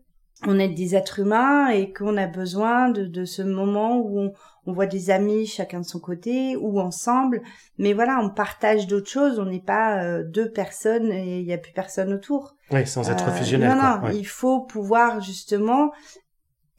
on 0.45 0.59
est 0.59 0.69
des 0.69 0.95
êtres 0.95 1.19
humains 1.19 1.69
et 1.69 1.93
qu'on 1.93 2.17
a 2.17 2.27
besoin 2.27 2.89
de, 2.89 3.05
de 3.05 3.25
ce 3.25 3.41
moment 3.41 3.97
où 3.97 4.19
on, 4.19 4.33
on, 4.65 4.73
voit 4.73 4.85
des 4.85 5.09
amis 5.09 5.45
chacun 5.45 5.79
de 5.79 5.85
son 5.85 5.99
côté 5.99 6.57
ou 6.57 6.79
ensemble. 6.79 7.41
Mais 7.77 7.93
voilà, 7.93 8.19
on 8.21 8.29
partage 8.29 8.87
d'autres 8.87 9.09
choses. 9.09 9.39
On 9.39 9.45
n'est 9.45 9.61
pas 9.61 10.03
euh, 10.03 10.23
deux 10.23 10.51
personnes 10.51 11.11
et 11.11 11.39
il 11.39 11.45
n'y 11.45 11.53
a 11.53 11.57
plus 11.57 11.71
personne 11.71 12.11
autour. 12.13 12.55
Oui, 12.71 12.85
sans 12.85 13.09
être 13.09 13.29
euh, 13.29 13.31
fusionnel. 13.31 13.69
Non, 13.69 13.75
non, 13.75 14.09
il 14.11 14.27
faut 14.27 14.61
pouvoir 14.61 15.21
justement 15.21 15.91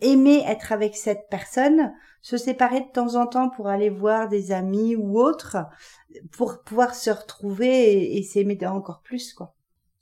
aimer 0.01 0.43
être 0.47 0.73
avec 0.73 0.97
cette 0.97 1.29
personne, 1.31 1.93
se 2.23 2.37
séparer 2.37 2.81
de 2.81 2.91
temps 2.93 3.15
en 3.17 3.27
temps 3.27 3.51
pour 3.51 3.69
aller 3.69 3.91
voir 3.91 4.29
des 4.29 4.53
amis 4.53 4.97
ou 4.97 5.21
autres, 5.21 5.59
pour 6.33 6.63
pouvoir 6.63 6.95
se 6.95 7.11
retrouver 7.11 7.93
et, 7.93 8.19
et 8.19 8.23
s'aimer 8.23 8.59
encore 8.67 9.03
plus, 9.03 9.33
quoi. 9.33 9.55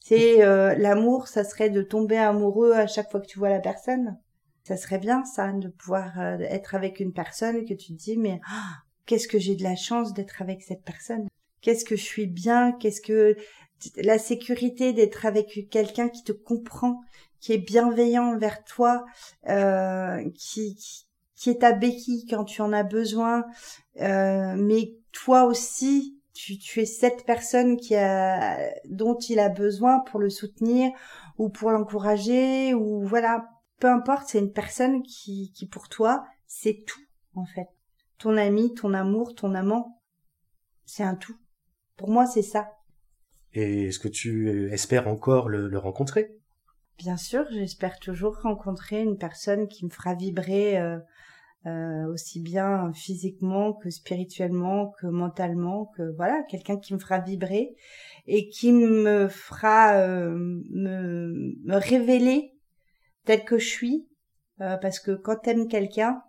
C'est 0.04 0.42
euh, 0.42 0.74
l'amour, 0.74 1.28
ça 1.28 1.44
serait 1.44 1.70
de 1.70 1.82
tomber 1.82 2.18
amoureux 2.18 2.72
à 2.72 2.88
chaque 2.88 3.10
fois 3.10 3.20
que 3.20 3.26
tu 3.26 3.38
vois 3.38 3.50
la 3.50 3.60
personne. 3.60 4.18
Ça 4.64 4.76
serait 4.76 4.98
bien 4.98 5.24
ça, 5.24 5.52
de 5.52 5.68
pouvoir 5.68 6.18
euh, 6.18 6.38
être 6.40 6.74
avec 6.74 6.98
une 6.98 7.12
personne 7.12 7.64
que 7.64 7.74
tu 7.74 7.94
te 7.94 7.98
dis 7.98 8.16
mais 8.16 8.40
ah, 8.48 8.82
qu'est-ce 9.06 9.28
que 9.28 9.38
j'ai 9.38 9.54
de 9.54 9.62
la 9.62 9.76
chance 9.76 10.12
d'être 10.12 10.42
avec 10.42 10.62
cette 10.62 10.82
personne? 10.82 11.28
Qu'est-ce 11.60 11.84
que 11.84 11.96
je 11.96 12.02
suis 12.02 12.26
bien, 12.26 12.72
qu'est-ce 12.72 13.00
que 13.00 13.36
la 13.96 14.18
sécurité 14.18 14.92
d'être 14.92 15.26
avec 15.26 15.68
quelqu'un 15.70 16.08
qui 16.08 16.24
te 16.24 16.32
comprend, 16.32 17.00
qui 17.42 17.52
est 17.52 17.58
bienveillant 17.58 18.32
envers 18.34 18.64
toi, 18.64 19.04
euh, 19.48 20.24
qui, 20.34 21.06
qui 21.36 21.50
est 21.50 21.60
ta 21.60 21.72
béquille 21.72 22.24
quand 22.24 22.44
tu 22.44 22.62
en 22.62 22.72
as 22.72 22.84
besoin, 22.84 23.44
mais 23.98 24.94
toi 25.12 25.44
aussi 25.44 26.22
tu, 26.34 26.58
tu 26.58 26.80
es 26.80 26.86
cette 26.86 27.24
personne 27.24 27.76
qui 27.76 27.94
a, 27.94 28.58
dont 28.88 29.18
il 29.18 29.38
a 29.38 29.48
besoin 29.48 30.00
pour 30.00 30.18
le 30.18 30.30
soutenir 30.30 30.90
ou 31.38 31.50
pour 31.50 31.70
l'encourager 31.70 32.74
ou 32.74 33.02
voilà, 33.02 33.48
peu 33.78 33.88
importe, 33.88 34.28
c'est 34.28 34.38
une 34.38 34.52
personne 34.52 35.02
qui, 35.02 35.52
qui 35.54 35.66
pour 35.66 35.88
toi, 35.88 36.24
c'est 36.46 36.84
tout 36.86 37.00
en 37.34 37.44
fait. 37.44 37.68
Ton 38.18 38.36
ami, 38.36 38.72
ton 38.74 38.94
amour, 38.94 39.34
ton 39.34 39.54
amant, 39.54 40.00
c'est 40.84 41.02
un 41.02 41.16
tout. 41.16 41.36
Pour 41.96 42.08
moi, 42.08 42.26
c'est 42.26 42.42
ça. 42.42 42.70
Et 43.52 43.88
est-ce 43.88 43.98
que 43.98 44.08
tu 44.08 44.72
espères 44.72 45.08
encore 45.08 45.48
le, 45.48 45.68
le 45.68 45.78
rencontrer? 45.78 46.38
Bien 47.02 47.16
sûr, 47.16 47.44
j'espère 47.50 47.98
toujours 47.98 48.40
rencontrer 48.42 49.02
une 49.02 49.18
personne 49.18 49.66
qui 49.66 49.84
me 49.84 49.90
fera 49.90 50.14
vibrer 50.14 50.78
euh, 50.78 51.00
euh, 51.66 52.06
aussi 52.06 52.38
bien 52.38 52.92
physiquement 52.92 53.72
que 53.72 53.90
spirituellement 53.90 54.94
que 55.00 55.08
mentalement 55.08 55.86
que 55.96 56.14
voilà 56.14 56.44
quelqu'un 56.44 56.76
qui 56.76 56.94
me 56.94 57.00
fera 57.00 57.18
vibrer 57.18 57.74
et 58.28 58.48
qui 58.50 58.70
me 58.70 59.26
fera 59.26 59.94
euh, 59.96 60.30
me, 60.70 61.56
me, 61.64 61.74
révéler 61.74 62.52
tel 63.24 63.44
que 63.44 63.58
je 63.58 63.68
suis 63.68 64.06
parce 64.58 65.00
que 65.00 65.10
quand 65.10 65.38
t'aimes 65.42 65.66
quelqu'un 65.66 66.22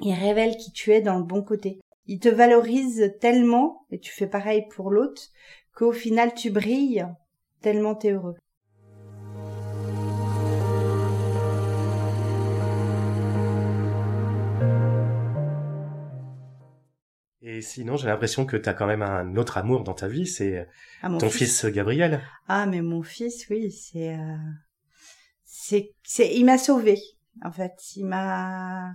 il 0.00 0.14
révèle 0.14 0.56
qui 0.56 0.72
tu 0.72 0.90
es 0.90 1.00
dans 1.00 1.18
le 1.18 1.24
bon 1.24 1.44
côté. 1.44 1.78
Il 2.06 2.18
te 2.18 2.28
valorise 2.28 3.14
tellement 3.20 3.86
et 3.92 4.00
tu 4.00 4.12
fais 4.12 4.26
pareil 4.26 4.64
pour 4.74 4.90
l'autre 4.90 5.22
qu'au 5.76 5.92
final 5.92 6.34
tu 6.34 6.50
brilles 6.50 7.06
tellement 7.60 7.94
t'es 7.94 8.10
heureux 8.10 8.34
Et 17.42 17.60
sinon, 17.60 17.96
j'ai 17.96 18.06
l'impression 18.06 18.46
que 18.46 18.56
tu 18.56 18.68
as 18.68 18.74
quand 18.74 18.86
même 18.86 19.02
un 19.02 19.36
autre 19.36 19.58
amour 19.58 19.82
dans 19.82 19.94
ta 19.94 20.06
vie, 20.06 20.26
c'est 20.26 20.68
ah, 21.02 21.10
ton 21.18 21.28
fils. 21.28 21.64
Gabriel. 21.66 22.20
Ah, 22.46 22.66
mais 22.66 22.82
mon 22.82 23.02
fils, 23.02 23.48
oui, 23.50 23.72
c'est, 23.72 24.14
euh... 24.14 24.36
c'est, 25.44 25.92
c'est, 26.04 26.32
il 26.34 26.44
m'a 26.44 26.56
sauvé. 26.56 27.00
En 27.44 27.50
fait, 27.50 27.74
il 27.96 28.06
m'a, 28.06 28.94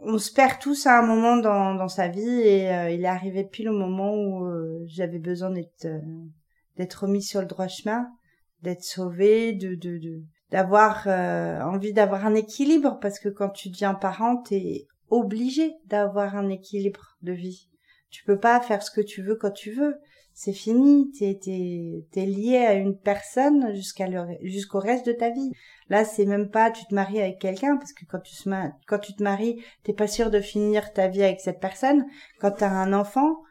on 0.00 0.18
se 0.18 0.32
perd 0.32 0.58
tous 0.58 0.86
à 0.86 0.98
un 0.98 1.06
moment 1.06 1.36
dans, 1.36 1.74
dans 1.74 1.88
sa 1.88 2.08
vie 2.08 2.40
et 2.40 2.70
euh, 2.70 2.90
il 2.90 3.04
est 3.04 3.08
arrivé 3.08 3.44
pile 3.44 3.68
au 3.68 3.76
moment 3.76 4.14
où 4.14 4.46
euh, 4.46 4.84
j'avais 4.86 5.18
besoin 5.18 5.50
d'être, 5.50 5.86
euh, 5.86 6.00
d'être 6.76 7.04
remis 7.04 7.22
sur 7.22 7.40
le 7.40 7.46
droit 7.46 7.68
chemin, 7.68 8.06
d'être 8.62 8.84
sauvé, 8.84 9.52
de, 9.52 9.74
de, 9.74 9.98
de 9.98 10.22
d'avoir 10.50 11.08
envie 11.08 11.92
d'avoir 11.92 12.26
un 12.26 12.34
équilibre 12.34 12.98
parce 13.00 13.18
que 13.18 13.28
quand 13.28 13.48
tu 13.48 13.70
deviens 13.70 13.94
parent, 13.94 14.36
t'es 14.36 14.86
obligé 15.10 15.74
d'avoir 15.86 16.36
un 16.36 16.48
équilibre 16.48 17.16
de 17.22 17.32
vie. 17.32 17.68
Tu 18.10 18.22
peux 18.24 18.38
pas 18.38 18.60
faire 18.60 18.82
ce 18.82 18.90
que 18.90 19.00
tu 19.00 19.22
veux 19.22 19.36
quand 19.36 19.50
tu 19.50 19.72
veux. 19.72 19.96
C'est 20.34 20.52
fini. 20.52 21.10
T'es 21.12 21.38
t'es 22.10 22.26
lié 22.26 22.58
à 22.58 22.74
une 22.74 22.96
personne 22.96 23.74
jusqu'à 23.74 24.06
jusqu'au 24.42 24.78
reste 24.78 25.06
de 25.06 25.12
ta 25.12 25.30
vie. 25.30 25.50
Là, 25.88 26.04
c'est 26.04 26.26
même 26.26 26.50
pas 26.50 26.70
tu 26.70 26.84
te 26.86 26.94
maries 26.94 27.20
avec 27.20 27.40
quelqu'un 27.40 27.76
parce 27.76 27.92
que 27.92 28.04
quand 28.06 28.20
tu 28.20 28.34
te 28.34 28.48
quand 28.86 28.98
tu 28.98 29.14
te 29.14 29.22
maries, 29.22 29.62
t'es 29.82 29.92
pas 29.92 30.06
sûr 30.06 30.30
de 30.30 30.40
finir 30.40 30.92
ta 30.92 31.08
vie 31.08 31.22
avec 31.22 31.40
cette 31.40 31.60
personne. 31.60 32.06
Quand 32.40 32.52
t'as 32.52 32.70
un 32.70 32.92
enfant, 32.92 33.42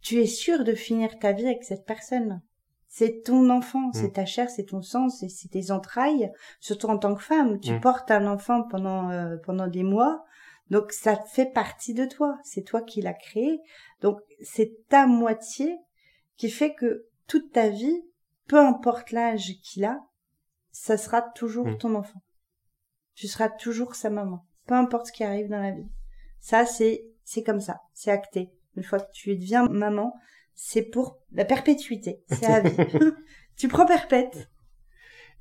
tu 0.00 0.20
es 0.20 0.26
sûr 0.26 0.64
de 0.64 0.74
finir 0.74 1.18
ta 1.18 1.32
vie 1.32 1.46
avec 1.46 1.64
cette 1.64 1.84
personne. 1.84 2.40
C'est 2.88 3.22
ton 3.24 3.50
enfant, 3.50 3.92
c'est 3.92 4.08
mm. 4.08 4.12
ta 4.12 4.24
chair, 4.26 4.50
c'est 4.50 4.64
ton 4.64 4.82
sang, 4.82 5.08
c'est 5.08 5.48
tes 5.50 5.70
entrailles. 5.70 6.32
Surtout 6.58 6.88
en 6.88 6.98
tant 6.98 7.14
que 7.14 7.22
femme, 7.22 7.60
tu 7.60 7.72
mm. 7.72 7.80
portes 7.80 8.10
un 8.10 8.26
enfant 8.26 8.62
pendant 8.64 9.10
euh, 9.10 9.36
pendant 9.44 9.66
des 9.66 9.82
mois. 9.82 10.24
Donc 10.70 10.92
ça 10.92 11.16
fait 11.16 11.46
partie 11.46 11.94
de 11.94 12.04
toi, 12.04 12.38
c'est 12.44 12.62
toi 12.62 12.82
qui 12.82 13.00
l'as 13.00 13.14
créé. 13.14 13.60
Donc 14.00 14.20
c'est 14.42 14.86
ta 14.88 15.06
moitié 15.06 15.76
qui 16.36 16.50
fait 16.50 16.74
que 16.74 17.06
toute 17.26 17.52
ta 17.52 17.68
vie, 17.68 18.02
peu 18.46 18.58
importe 18.58 19.12
l'âge 19.12 19.52
qu'il 19.62 19.84
a, 19.84 20.00
ça 20.70 20.96
sera 20.96 21.22
toujours 21.22 21.66
mmh. 21.66 21.78
ton 21.78 21.94
enfant. 21.94 22.22
Tu 23.14 23.26
seras 23.26 23.48
toujours 23.48 23.94
sa 23.94 24.10
maman, 24.10 24.46
peu 24.66 24.74
importe 24.74 25.06
ce 25.06 25.12
qui 25.12 25.24
arrive 25.24 25.48
dans 25.48 25.60
la 25.60 25.72
vie. 25.72 25.88
Ça 26.40 26.66
c'est 26.66 27.06
c'est 27.24 27.42
comme 27.42 27.60
ça, 27.60 27.80
c'est 27.92 28.10
acté. 28.10 28.50
Une 28.76 28.84
fois 28.84 29.00
que 29.00 29.10
tu 29.12 29.36
deviens 29.36 29.68
maman, 29.68 30.14
c'est 30.54 30.82
pour 30.82 31.18
la 31.32 31.44
perpétuité, 31.44 32.22
c'est 32.28 32.46
à 32.46 32.60
vie. 32.60 32.76
tu 33.56 33.68
prends 33.68 33.86
perpète. 33.86 34.48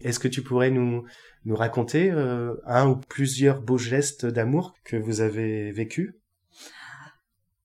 Est-ce 0.04 0.20
que 0.20 0.27
tu 0.27 0.42
pourrais 0.42 0.70
nous, 0.70 1.06
nous 1.46 1.56
raconter 1.56 2.12
euh, 2.12 2.56
un 2.66 2.89
ou 2.89 2.96
plusieurs 2.98 3.62
beaux 3.62 3.77
gestes 3.77 4.25
d'amour 4.25 4.75
que 4.84 4.96
vous 4.96 5.22
avez 5.22 5.72
vécus? 5.72 6.13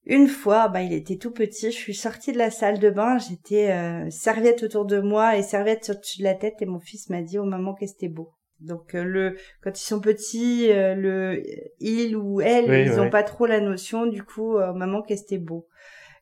Une 0.05 0.27
fois, 0.27 0.69
bah, 0.69 0.83
il 0.83 0.93
était 0.93 1.17
tout 1.17 1.31
petit, 1.31 1.71
je 1.71 1.77
suis 1.77 1.95
sortie 1.95 2.33
de 2.33 2.39
la 2.39 2.51
salle 2.51 2.81
de 2.81 2.91
bain, 2.91 3.19
j'étais 3.19 3.71
euh, 3.71 4.11
serviette 4.11 4.65
autour 4.65 4.85
de 4.85 5.01
moi 5.01 5.37
et 5.37 5.43
serviette 5.43 5.85
sur 5.85 5.99
dessus 5.99 6.19
de 6.19 6.25
la 6.25 6.35
tête 6.35 6.61
et 6.61 6.67
mon 6.67 6.81
fils 6.81 7.09
m'a 7.09 7.23
dit 7.23 7.39
oh 7.39 7.45
maman 7.45 7.75
que 7.75 7.87
c'était 7.87 8.09
beau. 8.09 8.33
Donc 8.59 8.95
euh, 8.95 9.05
le 9.05 9.37
quand 9.63 9.79
ils 9.79 9.85
sont 9.85 10.01
petits, 10.01 10.69
le 10.69 11.43
il 11.79 12.17
ou 12.17 12.41
elle, 12.41 12.89
ils 12.89 12.99
ont 12.99 13.11
pas 13.11 13.23
trop 13.23 13.47
la 13.47 13.61
notion 13.61 14.07
du 14.07 14.25
coup 14.25 14.57
maman 14.57 15.03
que 15.03 15.15
c'était 15.15 15.39
beau. 15.39 15.69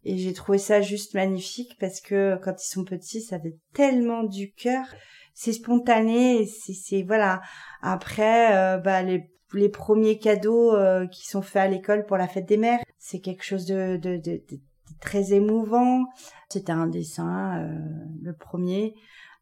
Et 0.05 0.17
j'ai 0.17 0.33
trouvé 0.33 0.59
ça 0.59 0.81
juste 0.81 1.15
magnifique 1.15 1.77
parce 1.79 2.01
que 2.01 2.39
quand 2.43 2.63
ils 2.63 2.71
sont 2.71 2.85
petits, 2.85 3.21
ça 3.21 3.39
fait 3.39 3.57
tellement 3.75 4.25
du 4.25 4.53
cœur 4.53 4.85
c'est 5.41 5.55
spontané, 5.55 6.45
c'est 6.45 7.03
voilà. 7.03 7.41
Après, 7.81 8.55
euh, 8.55 8.77
bah 8.77 9.03
les 9.03 9.31
les 9.55 9.71
premiers 9.71 10.19
cadeaux 10.19 10.75
euh, 10.75 11.07
qui 11.07 11.27
sont 11.27 11.41
faits 11.41 11.63
à 11.63 11.67
l'école 11.67 12.05
pour 12.05 12.19
la 12.19 12.29
fête 12.29 12.47
des 12.47 12.59
mères, 12.59 12.81
c'est 12.99 13.21
quelque 13.21 13.43
chose 13.43 13.65
de, 13.65 13.97
de, 13.97 14.19
de, 14.19 14.43
très 15.01 15.33
émouvant. 15.33 16.05
C'était 16.51 16.73
un 16.73 16.87
dessin, 16.87 17.59
euh, 17.59 17.79
le 18.23 18.35
premier. 18.35 18.95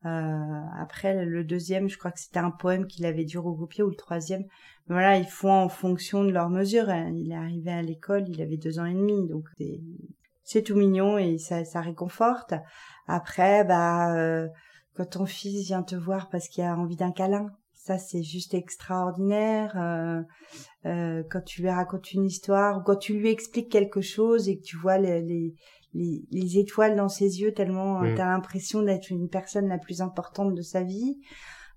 après, 0.05 1.25
le 1.25 1.43
deuxième, 1.43 1.89
je 1.89 1.99
crois 1.99 2.13
que 2.13 2.21
c'était 2.21 2.39
un 2.39 2.53
poème 2.53 2.87
qu'il 2.87 3.05
avait 3.05 3.25
dû 3.25 3.39
regrouper, 3.39 3.83
ou 3.83 3.91
le 3.91 3.97
troisième. 3.97 4.45
Voilà, 4.87 5.19
ils 5.19 5.27
font 5.27 5.51
en 5.51 5.69
fonction 5.69 6.23
de 6.23 6.31
leur 6.31 6.49
mesure. 6.49 6.89
Hein. 6.89 7.11
Il 7.17 7.33
est 7.33 7.37
arrivé 7.37 7.73
à 7.73 7.83
l'école, 7.83 8.29
il 8.29 8.41
avait 8.41 8.57
deux 8.57 8.79
ans 8.79 8.87
et 8.87 8.95
demi, 8.95 9.27
donc 9.27 9.47
c'est 10.45 10.63
tout 10.63 10.77
mignon 10.77 11.19
et 11.19 11.39
ça, 11.39 11.65
ça 11.65 11.81
réconforte. 11.81 12.55
Après, 13.09 13.65
bah 13.65 14.49
quand 14.99 15.11
ton 15.11 15.27
fils 15.27 15.67
vient 15.69 15.85
te 15.85 15.95
voir 15.95 16.29
parce 16.29 16.49
qu'il 16.49 16.65
a 16.65 16.77
envie 16.77 16.97
d'un 16.97 17.13
câlin, 17.13 17.47
ça 17.75 17.99
c'est 17.99 18.25
juste 18.25 18.53
extraordinaire. 18.53 19.77
Euh, 19.77 20.21
euh, 20.87 21.23
quand 21.31 21.41
tu 21.45 21.63
lui 21.63 21.71
racontes 21.71 22.13
une 22.13 22.25
histoire 22.25 22.79
ou 22.79 22.83
quand 22.83 22.97
tu 22.97 23.15
lui 23.15 23.29
expliques 23.31 23.71
quelque 23.71 24.01
chose 24.01 24.49
et 24.49 24.59
que 24.59 24.65
tu 24.65 24.77
vois 24.77 24.99
les, 24.99 25.23
les, 25.23 25.55
les, 25.95 26.59
étoiles 26.59 26.97
dans 26.97 27.09
ses 27.09 27.41
yeux 27.41 27.53
tellement 27.55 28.03
tu 28.03 28.11
mm. 28.11 28.15
t'as 28.17 28.27
l'impression 28.27 28.83
d'être 28.83 29.11
une 29.11 29.29
personne 29.29 29.69
la 29.69 29.79
plus 29.79 30.03
importante 30.03 30.53
de 30.55 30.63
sa 30.63 30.83
vie. 30.83 31.21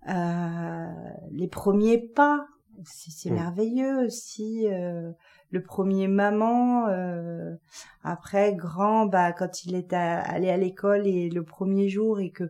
euh, 0.09 0.87
les 1.31 1.47
premiers 1.47 1.99
pas, 2.15 2.47
c'est 2.83 3.29
Mm. 3.29 3.35
merveilleux 3.35 4.05
aussi. 4.07 4.67
euh, 4.67 5.11
le 5.53 5.61
premier 5.61 6.07
maman, 6.07 6.87
euh, 6.87 7.53
après 8.03 8.55
grand, 8.55 9.05
bah 9.05 9.33
quand 9.33 9.65
il 9.65 9.75
est 9.75 9.91
à- 9.91 10.21
allé 10.21 10.49
à 10.49 10.55
l'école 10.55 11.05
et 11.05 11.29
le 11.29 11.43
premier 11.43 11.89
jour 11.89 12.21
et 12.21 12.31
que 12.31 12.45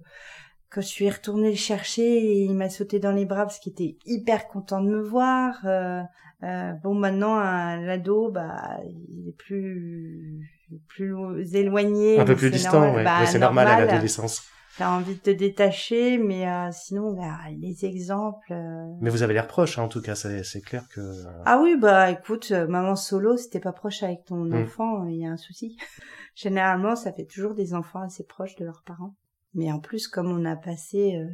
quand 0.71 0.81
je 0.81 0.87
suis 0.87 1.09
retournée 1.09 1.49
le 1.51 1.55
chercher, 1.57 2.19
il 2.43 2.53
m'a 2.55 2.69
sauté 2.69 2.99
dans 2.99 3.11
les 3.11 3.25
bras 3.25 3.43
parce 3.45 3.59
qu'il 3.59 3.73
était 3.73 3.97
hyper 4.05 4.47
content 4.47 4.81
de 4.81 4.89
me 4.89 5.01
voir. 5.01 5.59
euh, 5.65 6.01
euh, 6.43 6.71
bon, 6.83 6.95
maintenant, 6.95 7.35
l'ado, 7.39 8.31
bah, 8.31 8.79
il 9.09 9.27
est 9.29 9.37
plus 9.37 10.49
plus 10.87 11.13
éloigné. 11.55 12.19
Un 12.19 12.25
peu 12.25 12.35
plus 12.35 12.49
distant, 12.49 12.79
normal. 12.79 12.95
ouais. 12.95 13.03
Bah, 13.03 13.19
Ouais, 13.21 13.25
c'est 13.27 13.39
normal 13.39 13.67
à 13.67 13.79
l'adolescence. 13.79 14.43
T'as 14.77 14.89
envie 14.89 15.15
de 15.15 15.19
te 15.19 15.29
détacher, 15.29 16.17
mais 16.17 16.47
euh, 16.47 16.69
sinon, 16.71 17.11
bah, 17.13 17.37
les 17.59 17.83
exemples. 17.85 18.53
euh, 18.53 18.87
Mais 19.01 19.09
vous 19.09 19.21
avez 19.21 19.33
l'air 19.33 19.47
proche, 19.47 19.77
hein, 19.77 19.83
en 19.83 19.89
tout 19.89 20.01
cas, 20.01 20.15
c'est 20.15 20.61
clair 20.61 20.87
que... 20.95 21.01
Ah 21.45 21.59
oui, 21.61 21.75
bah 21.77 22.09
écoute, 22.09 22.51
euh, 22.51 22.67
maman 22.67 22.95
solo, 22.95 23.35
si 23.35 23.49
t'es 23.49 23.59
pas 23.59 23.73
proche 23.73 24.01
avec 24.01 24.23
ton 24.25 24.45
Mm. 24.45 24.63
enfant, 24.63 25.05
il 25.07 25.17
y 25.17 25.25
a 25.25 25.29
un 25.29 25.37
souci. 25.37 25.77
Généralement, 26.35 26.95
ça 26.95 27.11
fait 27.11 27.25
toujours 27.25 27.53
des 27.53 27.73
enfants 27.73 28.01
assez 28.01 28.23
proches 28.23 28.55
de 28.55 28.63
leurs 28.65 28.83
parents. 28.85 29.13
Mais 29.53 29.71
en 29.71 29.79
plus, 29.79 30.07
comme 30.07 30.31
on 30.31 30.45
a 30.45 30.55
passé 30.55 31.15
euh, 31.17 31.27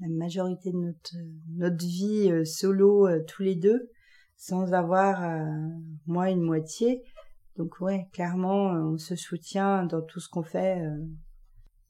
la 0.00 0.08
majorité 0.08 0.72
de 0.72 0.78
notre 0.78 1.16
notre 1.56 1.84
vie 1.84 2.30
euh, 2.30 2.44
solo 2.44 3.06
euh, 3.06 3.24
tous 3.26 3.42
les 3.42 3.56
deux, 3.56 3.90
sans 4.36 4.72
avoir 4.72 5.22
euh, 5.24 5.44
moi 6.06 6.30
une 6.30 6.42
moitié, 6.42 7.02
donc 7.56 7.80
ouais, 7.80 8.08
clairement, 8.12 8.74
euh, 8.74 8.82
on 8.82 8.98
se 8.98 9.16
soutient 9.16 9.84
dans 9.84 10.02
tout 10.02 10.20
ce 10.20 10.28
qu'on 10.28 10.42
fait 10.42 10.80
euh, 10.80 11.04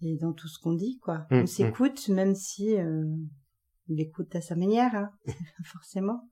et 0.01 0.17
dans 0.17 0.33
tout 0.33 0.49
ce 0.49 0.59
qu'on 0.59 0.75
dit, 0.75 0.99
quoi. 0.99 1.27
Mm, 1.31 1.35
on 1.35 1.43
mm. 1.43 1.47
s'écoute, 1.47 2.09
même 2.09 2.35
si 2.35 2.77
euh, 2.77 3.05
il 3.89 4.01
écoute 4.01 4.35
à 4.35 4.41
sa 4.41 4.57
manière, 4.57 4.95
hein, 4.95 5.11
forcément. 5.65 6.29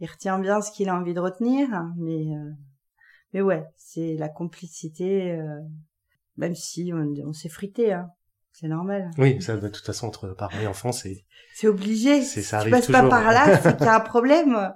Il 0.00 0.08
retient 0.08 0.38
bien 0.38 0.60
ce 0.60 0.70
qu'il 0.70 0.88
a 0.88 0.96
envie 0.96 1.14
de 1.14 1.20
retenir, 1.20 1.72
hein, 1.74 1.92
mais 1.98 2.34
euh, 2.34 2.50
mais 3.34 3.42
ouais, 3.42 3.66
c'est 3.76 4.14
la 4.14 4.28
complicité, 4.28 5.32
euh, 5.32 5.60
même 6.36 6.54
si 6.54 6.92
on, 6.94 7.12
on 7.26 7.32
s'est 7.32 7.48
frité, 7.48 7.92
hein. 7.92 8.08
C'est 8.52 8.68
normal. 8.68 9.10
Oui, 9.18 9.40
ça, 9.40 9.56
de 9.56 9.68
toute 9.68 9.84
façon, 9.84 10.06
entre 10.08 10.28
parents 10.30 10.58
et 10.58 10.66
enfants, 10.66 10.92
c'est... 10.92 11.24
C'est 11.54 11.68
obligé. 11.68 12.22
C'est- 12.22 12.42
ça 12.42 12.58
tu 12.58 12.60
arrive 12.62 12.72
passes 12.72 12.86
pas 12.88 13.02
par 13.08 13.32
là, 13.32 13.58
c'est 13.62 13.76
qu'il 13.76 13.84
y 13.84 13.88
a 13.88 13.96
un 13.96 14.00
problème. 14.00 14.72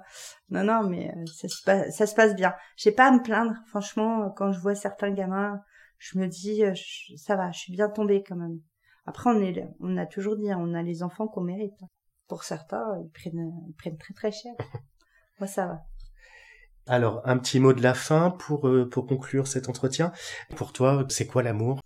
Non, 0.49 0.63
non, 0.63 0.83
mais 0.89 1.09
euh, 1.09 1.25
ça 1.25 1.47
se 1.47 1.61
passe, 1.63 1.95
ça 1.95 2.05
se 2.07 2.15
passe 2.15 2.35
bien. 2.35 2.53
J'ai 2.77 2.91
pas 2.91 3.07
à 3.07 3.11
me 3.11 3.21
plaindre. 3.21 3.53
Franchement, 3.67 4.29
quand 4.31 4.51
je 4.51 4.59
vois 4.59 4.75
certains 4.75 5.11
gamins, 5.11 5.59
je 5.97 6.17
me 6.17 6.27
dis, 6.27 6.63
euh, 6.63 6.73
je- 6.75 7.15
ça 7.17 7.35
va, 7.35 7.51
je 7.51 7.59
suis 7.59 7.73
bien 7.73 7.89
tombée 7.89 8.23
quand 8.27 8.35
même. 8.35 8.59
Après, 9.05 9.29
on 9.29 9.41
est, 9.41 9.67
on 9.81 9.97
a 9.97 10.05
toujours 10.05 10.37
dit, 10.37 10.49
hein, 10.51 10.57
on 10.61 10.73
a 10.73 10.81
les 10.81 11.03
enfants 11.03 11.27
qu'on 11.27 11.41
mérite. 11.41 11.79
Pour 12.27 12.43
certains, 12.43 12.85
ils 13.03 13.09
prennent, 13.11 13.51
ils 13.67 13.73
prennent 13.75 13.97
très 13.97 14.13
très 14.13 14.31
cher. 14.31 14.53
Moi, 15.39 15.47
ça 15.47 15.67
va. 15.67 15.81
Alors, 16.85 17.21
un 17.25 17.37
petit 17.37 17.59
mot 17.59 17.73
de 17.73 17.81
la 17.81 17.93
fin 17.93 18.29
pour, 18.31 18.67
euh, 18.67 18.87
pour 18.89 19.07
conclure 19.07 19.47
cet 19.47 19.69
entretien. 19.69 20.11
Pour 20.55 20.73
toi, 20.73 21.05
c'est 21.09 21.27
quoi 21.27 21.43
l'amour? 21.43 21.79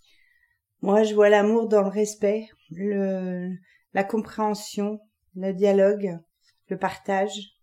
Moi, 0.81 1.03
je 1.03 1.15
vois 1.15 1.29
l'amour 1.29 1.67
dans 1.67 1.81
le 1.81 1.89
respect, 1.89 2.47
le, 2.69 3.49
la 3.93 4.03
compréhension, 4.03 4.99
le 5.35 5.53
dialogue, 5.53 6.19
le 6.67 6.77
partage. 6.77 7.53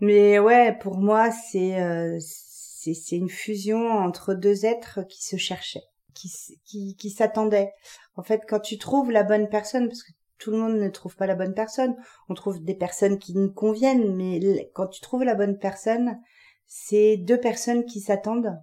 Mais 0.00 0.38
ouais, 0.38 0.76
pour 0.80 0.98
moi, 0.98 1.30
c'est 1.30 1.80
euh, 1.80 2.18
c'est 2.20 3.16
une 3.16 3.28
fusion 3.28 3.88
entre 3.88 4.34
deux 4.34 4.64
êtres 4.64 5.02
qui 5.08 5.24
se 5.24 5.36
cherchaient, 5.36 5.84
qui 6.14 6.30
qui 6.64 6.96
qui 6.96 7.10
s'attendaient. 7.10 7.72
En 8.16 8.22
fait, 8.22 8.42
quand 8.48 8.60
tu 8.60 8.78
trouves 8.78 9.10
la 9.10 9.22
bonne 9.22 9.48
personne, 9.48 9.88
parce 9.88 10.02
que 10.02 10.12
tout 10.38 10.50
le 10.50 10.58
monde 10.58 10.76
ne 10.76 10.88
trouve 10.88 11.14
pas 11.14 11.26
la 11.26 11.36
bonne 11.36 11.54
personne, 11.54 11.94
on 12.28 12.34
trouve 12.34 12.62
des 12.64 12.74
personnes 12.74 13.18
qui 13.18 13.34
nous 13.34 13.52
conviennent, 13.52 14.16
mais 14.16 14.40
quand 14.74 14.88
tu 14.88 15.00
trouves 15.00 15.22
la 15.22 15.36
bonne 15.36 15.56
personne, 15.56 16.18
c'est 16.66 17.16
deux 17.16 17.38
personnes 17.38 17.84
qui 17.84 18.00
s'attendent 18.00 18.60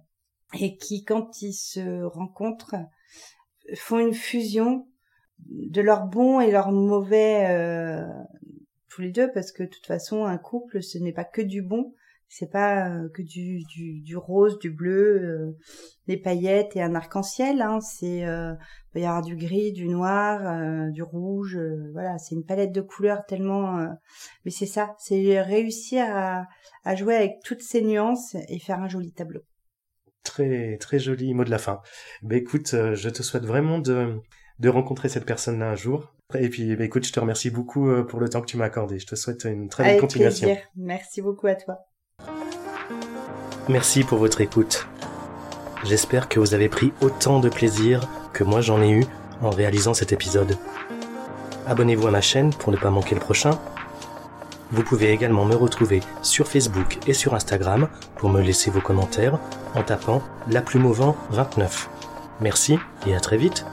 et 0.58 0.76
qui, 0.76 1.04
quand 1.04 1.40
ils 1.40 1.54
se 1.54 2.02
rencontrent, 2.02 2.74
font 3.74 3.98
une 3.98 4.14
fusion 4.14 4.86
de 5.48 5.80
leur 5.80 6.06
bon 6.06 6.40
et 6.40 6.50
leur 6.50 6.70
mauvais 6.72 7.46
euh, 7.48 8.06
tous 8.88 9.02
les 9.02 9.10
deux 9.10 9.30
parce 9.32 9.52
que 9.52 9.62
de 9.62 9.68
toute 9.68 9.86
façon 9.86 10.24
un 10.24 10.38
couple 10.38 10.82
ce 10.82 10.98
n'est 10.98 11.12
pas 11.12 11.24
que 11.24 11.42
du 11.42 11.62
bon. 11.62 11.94
C'est 12.32 12.50
pas 12.52 12.88
euh, 12.88 13.08
que 13.12 13.22
du, 13.22 13.64
du, 13.64 14.02
du 14.02 14.16
rose 14.16 14.60
du 14.60 14.70
bleu 14.70 15.20
euh, 15.20 15.58
des 16.06 16.16
paillettes 16.16 16.76
et 16.76 16.82
un 16.82 16.94
arc-en-ciel 16.94 17.60
hein, 17.60 17.80
c'est 17.80 18.24
euh, 18.24 18.54
il 18.94 19.02
y 19.02 19.04
avoir 19.04 19.22
du 19.22 19.34
gris 19.34 19.72
du 19.72 19.88
noir 19.88 20.46
euh, 20.46 20.90
du 20.90 21.02
rouge 21.02 21.56
euh, 21.56 21.90
voilà. 21.92 22.18
C'est 22.18 22.36
une 22.36 22.44
palette 22.44 22.70
de 22.70 22.82
couleurs 22.82 23.26
tellement 23.26 23.78
mais 24.44 24.52
c'est 24.52 24.66
ça. 24.66 24.94
C'est 24.98 25.40
réussir 25.40 26.04
à, 26.08 26.46
à 26.84 26.94
jouer 26.94 27.16
avec 27.16 27.40
toutes 27.44 27.62
ces 27.62 27.82
nuances 27.82 28.36
et 28.48 28.60
faire 28.60 28.78
un 28.78 28.88
joli 28.88 29.12
tableau 29.12 29.40
Très, 30.22 30.76
très 30.78 30.98
joli 30.98 31.32
mot 31.34 31.44
de 31.44 31.50
la 31.50 31.58
fin. 31.58 31.80
Bah 32.22 32.36
écoute, 32.36 32.74
euh, 32.74 32.94
je 32.94 33.08
te 33.08 33.22
souhaite 33.22 33.44
vraiment 33.44 33.78
de, 33.78 34.20
de 34.58 34.68
rencontrer 34.68 35.08
cette 35.08 35.24
personne-là 35.24 35.70
un 35.70 35.74
jour. 35.76 36.12
Et 36.38 36.48
puis, 36.48 36.76
bah 36.76 36.84
écoute, 36.84 37.06
je 37.06 37.12
te 37.12 37.18
remercie 37.20 37.50
beaucoup 37.50 37.88
euh, 37.88 38.04
pour 38.04 38.20
le 38.20 38.28
temps 38.28 38.40
que 38.40 38.46
tu 38.46 38.56
m'as 38.56 38.66
accordé. 38.66 38.98
Je 38.98 39.06
te 39.06 39.14
souhaite 39.14 39.44
une 39.44 39.68
très 39.68 39.82
bonne 39.82 39.88
avec 39.90 40.00
continuation. 40.00 40.46
plaisir 40.46 40.64
merci 40.76 41.22
beaucoup 41.22 41.46
à 41.46 41.54
toi 41.54 41.78
Merci 43.68 44.04
pour 44.04 44.18
votre 44.18 44.40
écoute. 44.40 44.86
J'espère 45.84 46.28
que 46.28 46.38
vous 46.38 46.54
avez 46.54 46.68
pris 46.68 46.92
autant 47.00 47.40
de 47.40 47.48
plaisir 47.48 48.08
que 48.32 48.44
moi 48.44 48.60
j'en 48.60 48.82
ai 48.82 48.90
eu 48.90 49.04
en 49.40 49.50
réalisant 49.50 49.94
cet 49.94 50.12
épisode. 50.12 50.56
Abonnez-vous 51.66 52.06
à 52.06 52.10
ma 52.10 52.20
chaîne 52.20 52.52
pour 52.52 52.72
ne 52.72 52.76
pas 52.76 52.90
manquer 52.90 53.14
le 53.14 53.20
prochain. 53.20 53.58
Vous 54.72 54.82
pouvez 54.82 55.10
également 55.10 55.44
me 55.44 55.56
retrouver 55.56 56.00
sur 56.22 56.46
Facebook 56.46 56.98
et 57.06 57.12
sur 57.12 57.34
Instagram 57.34 57.88
pour 58.16 58.30
me 58.30 58.40
laisser 58.40 58.70
vos 58.70 58.80
commentaires 58.80 59.38
en 59.74 59.82
tapant 59.82 60.22
La 60.48 60.62
Plume 60.62 60.86
au 60.86 60.92
vent 60.92 61.16
29. 61.30 61.90
Merci 62.40 62.78
et 63.06 63.14
à 63.14 63.20
très 63.20 63.36
vite. 63.36 63.64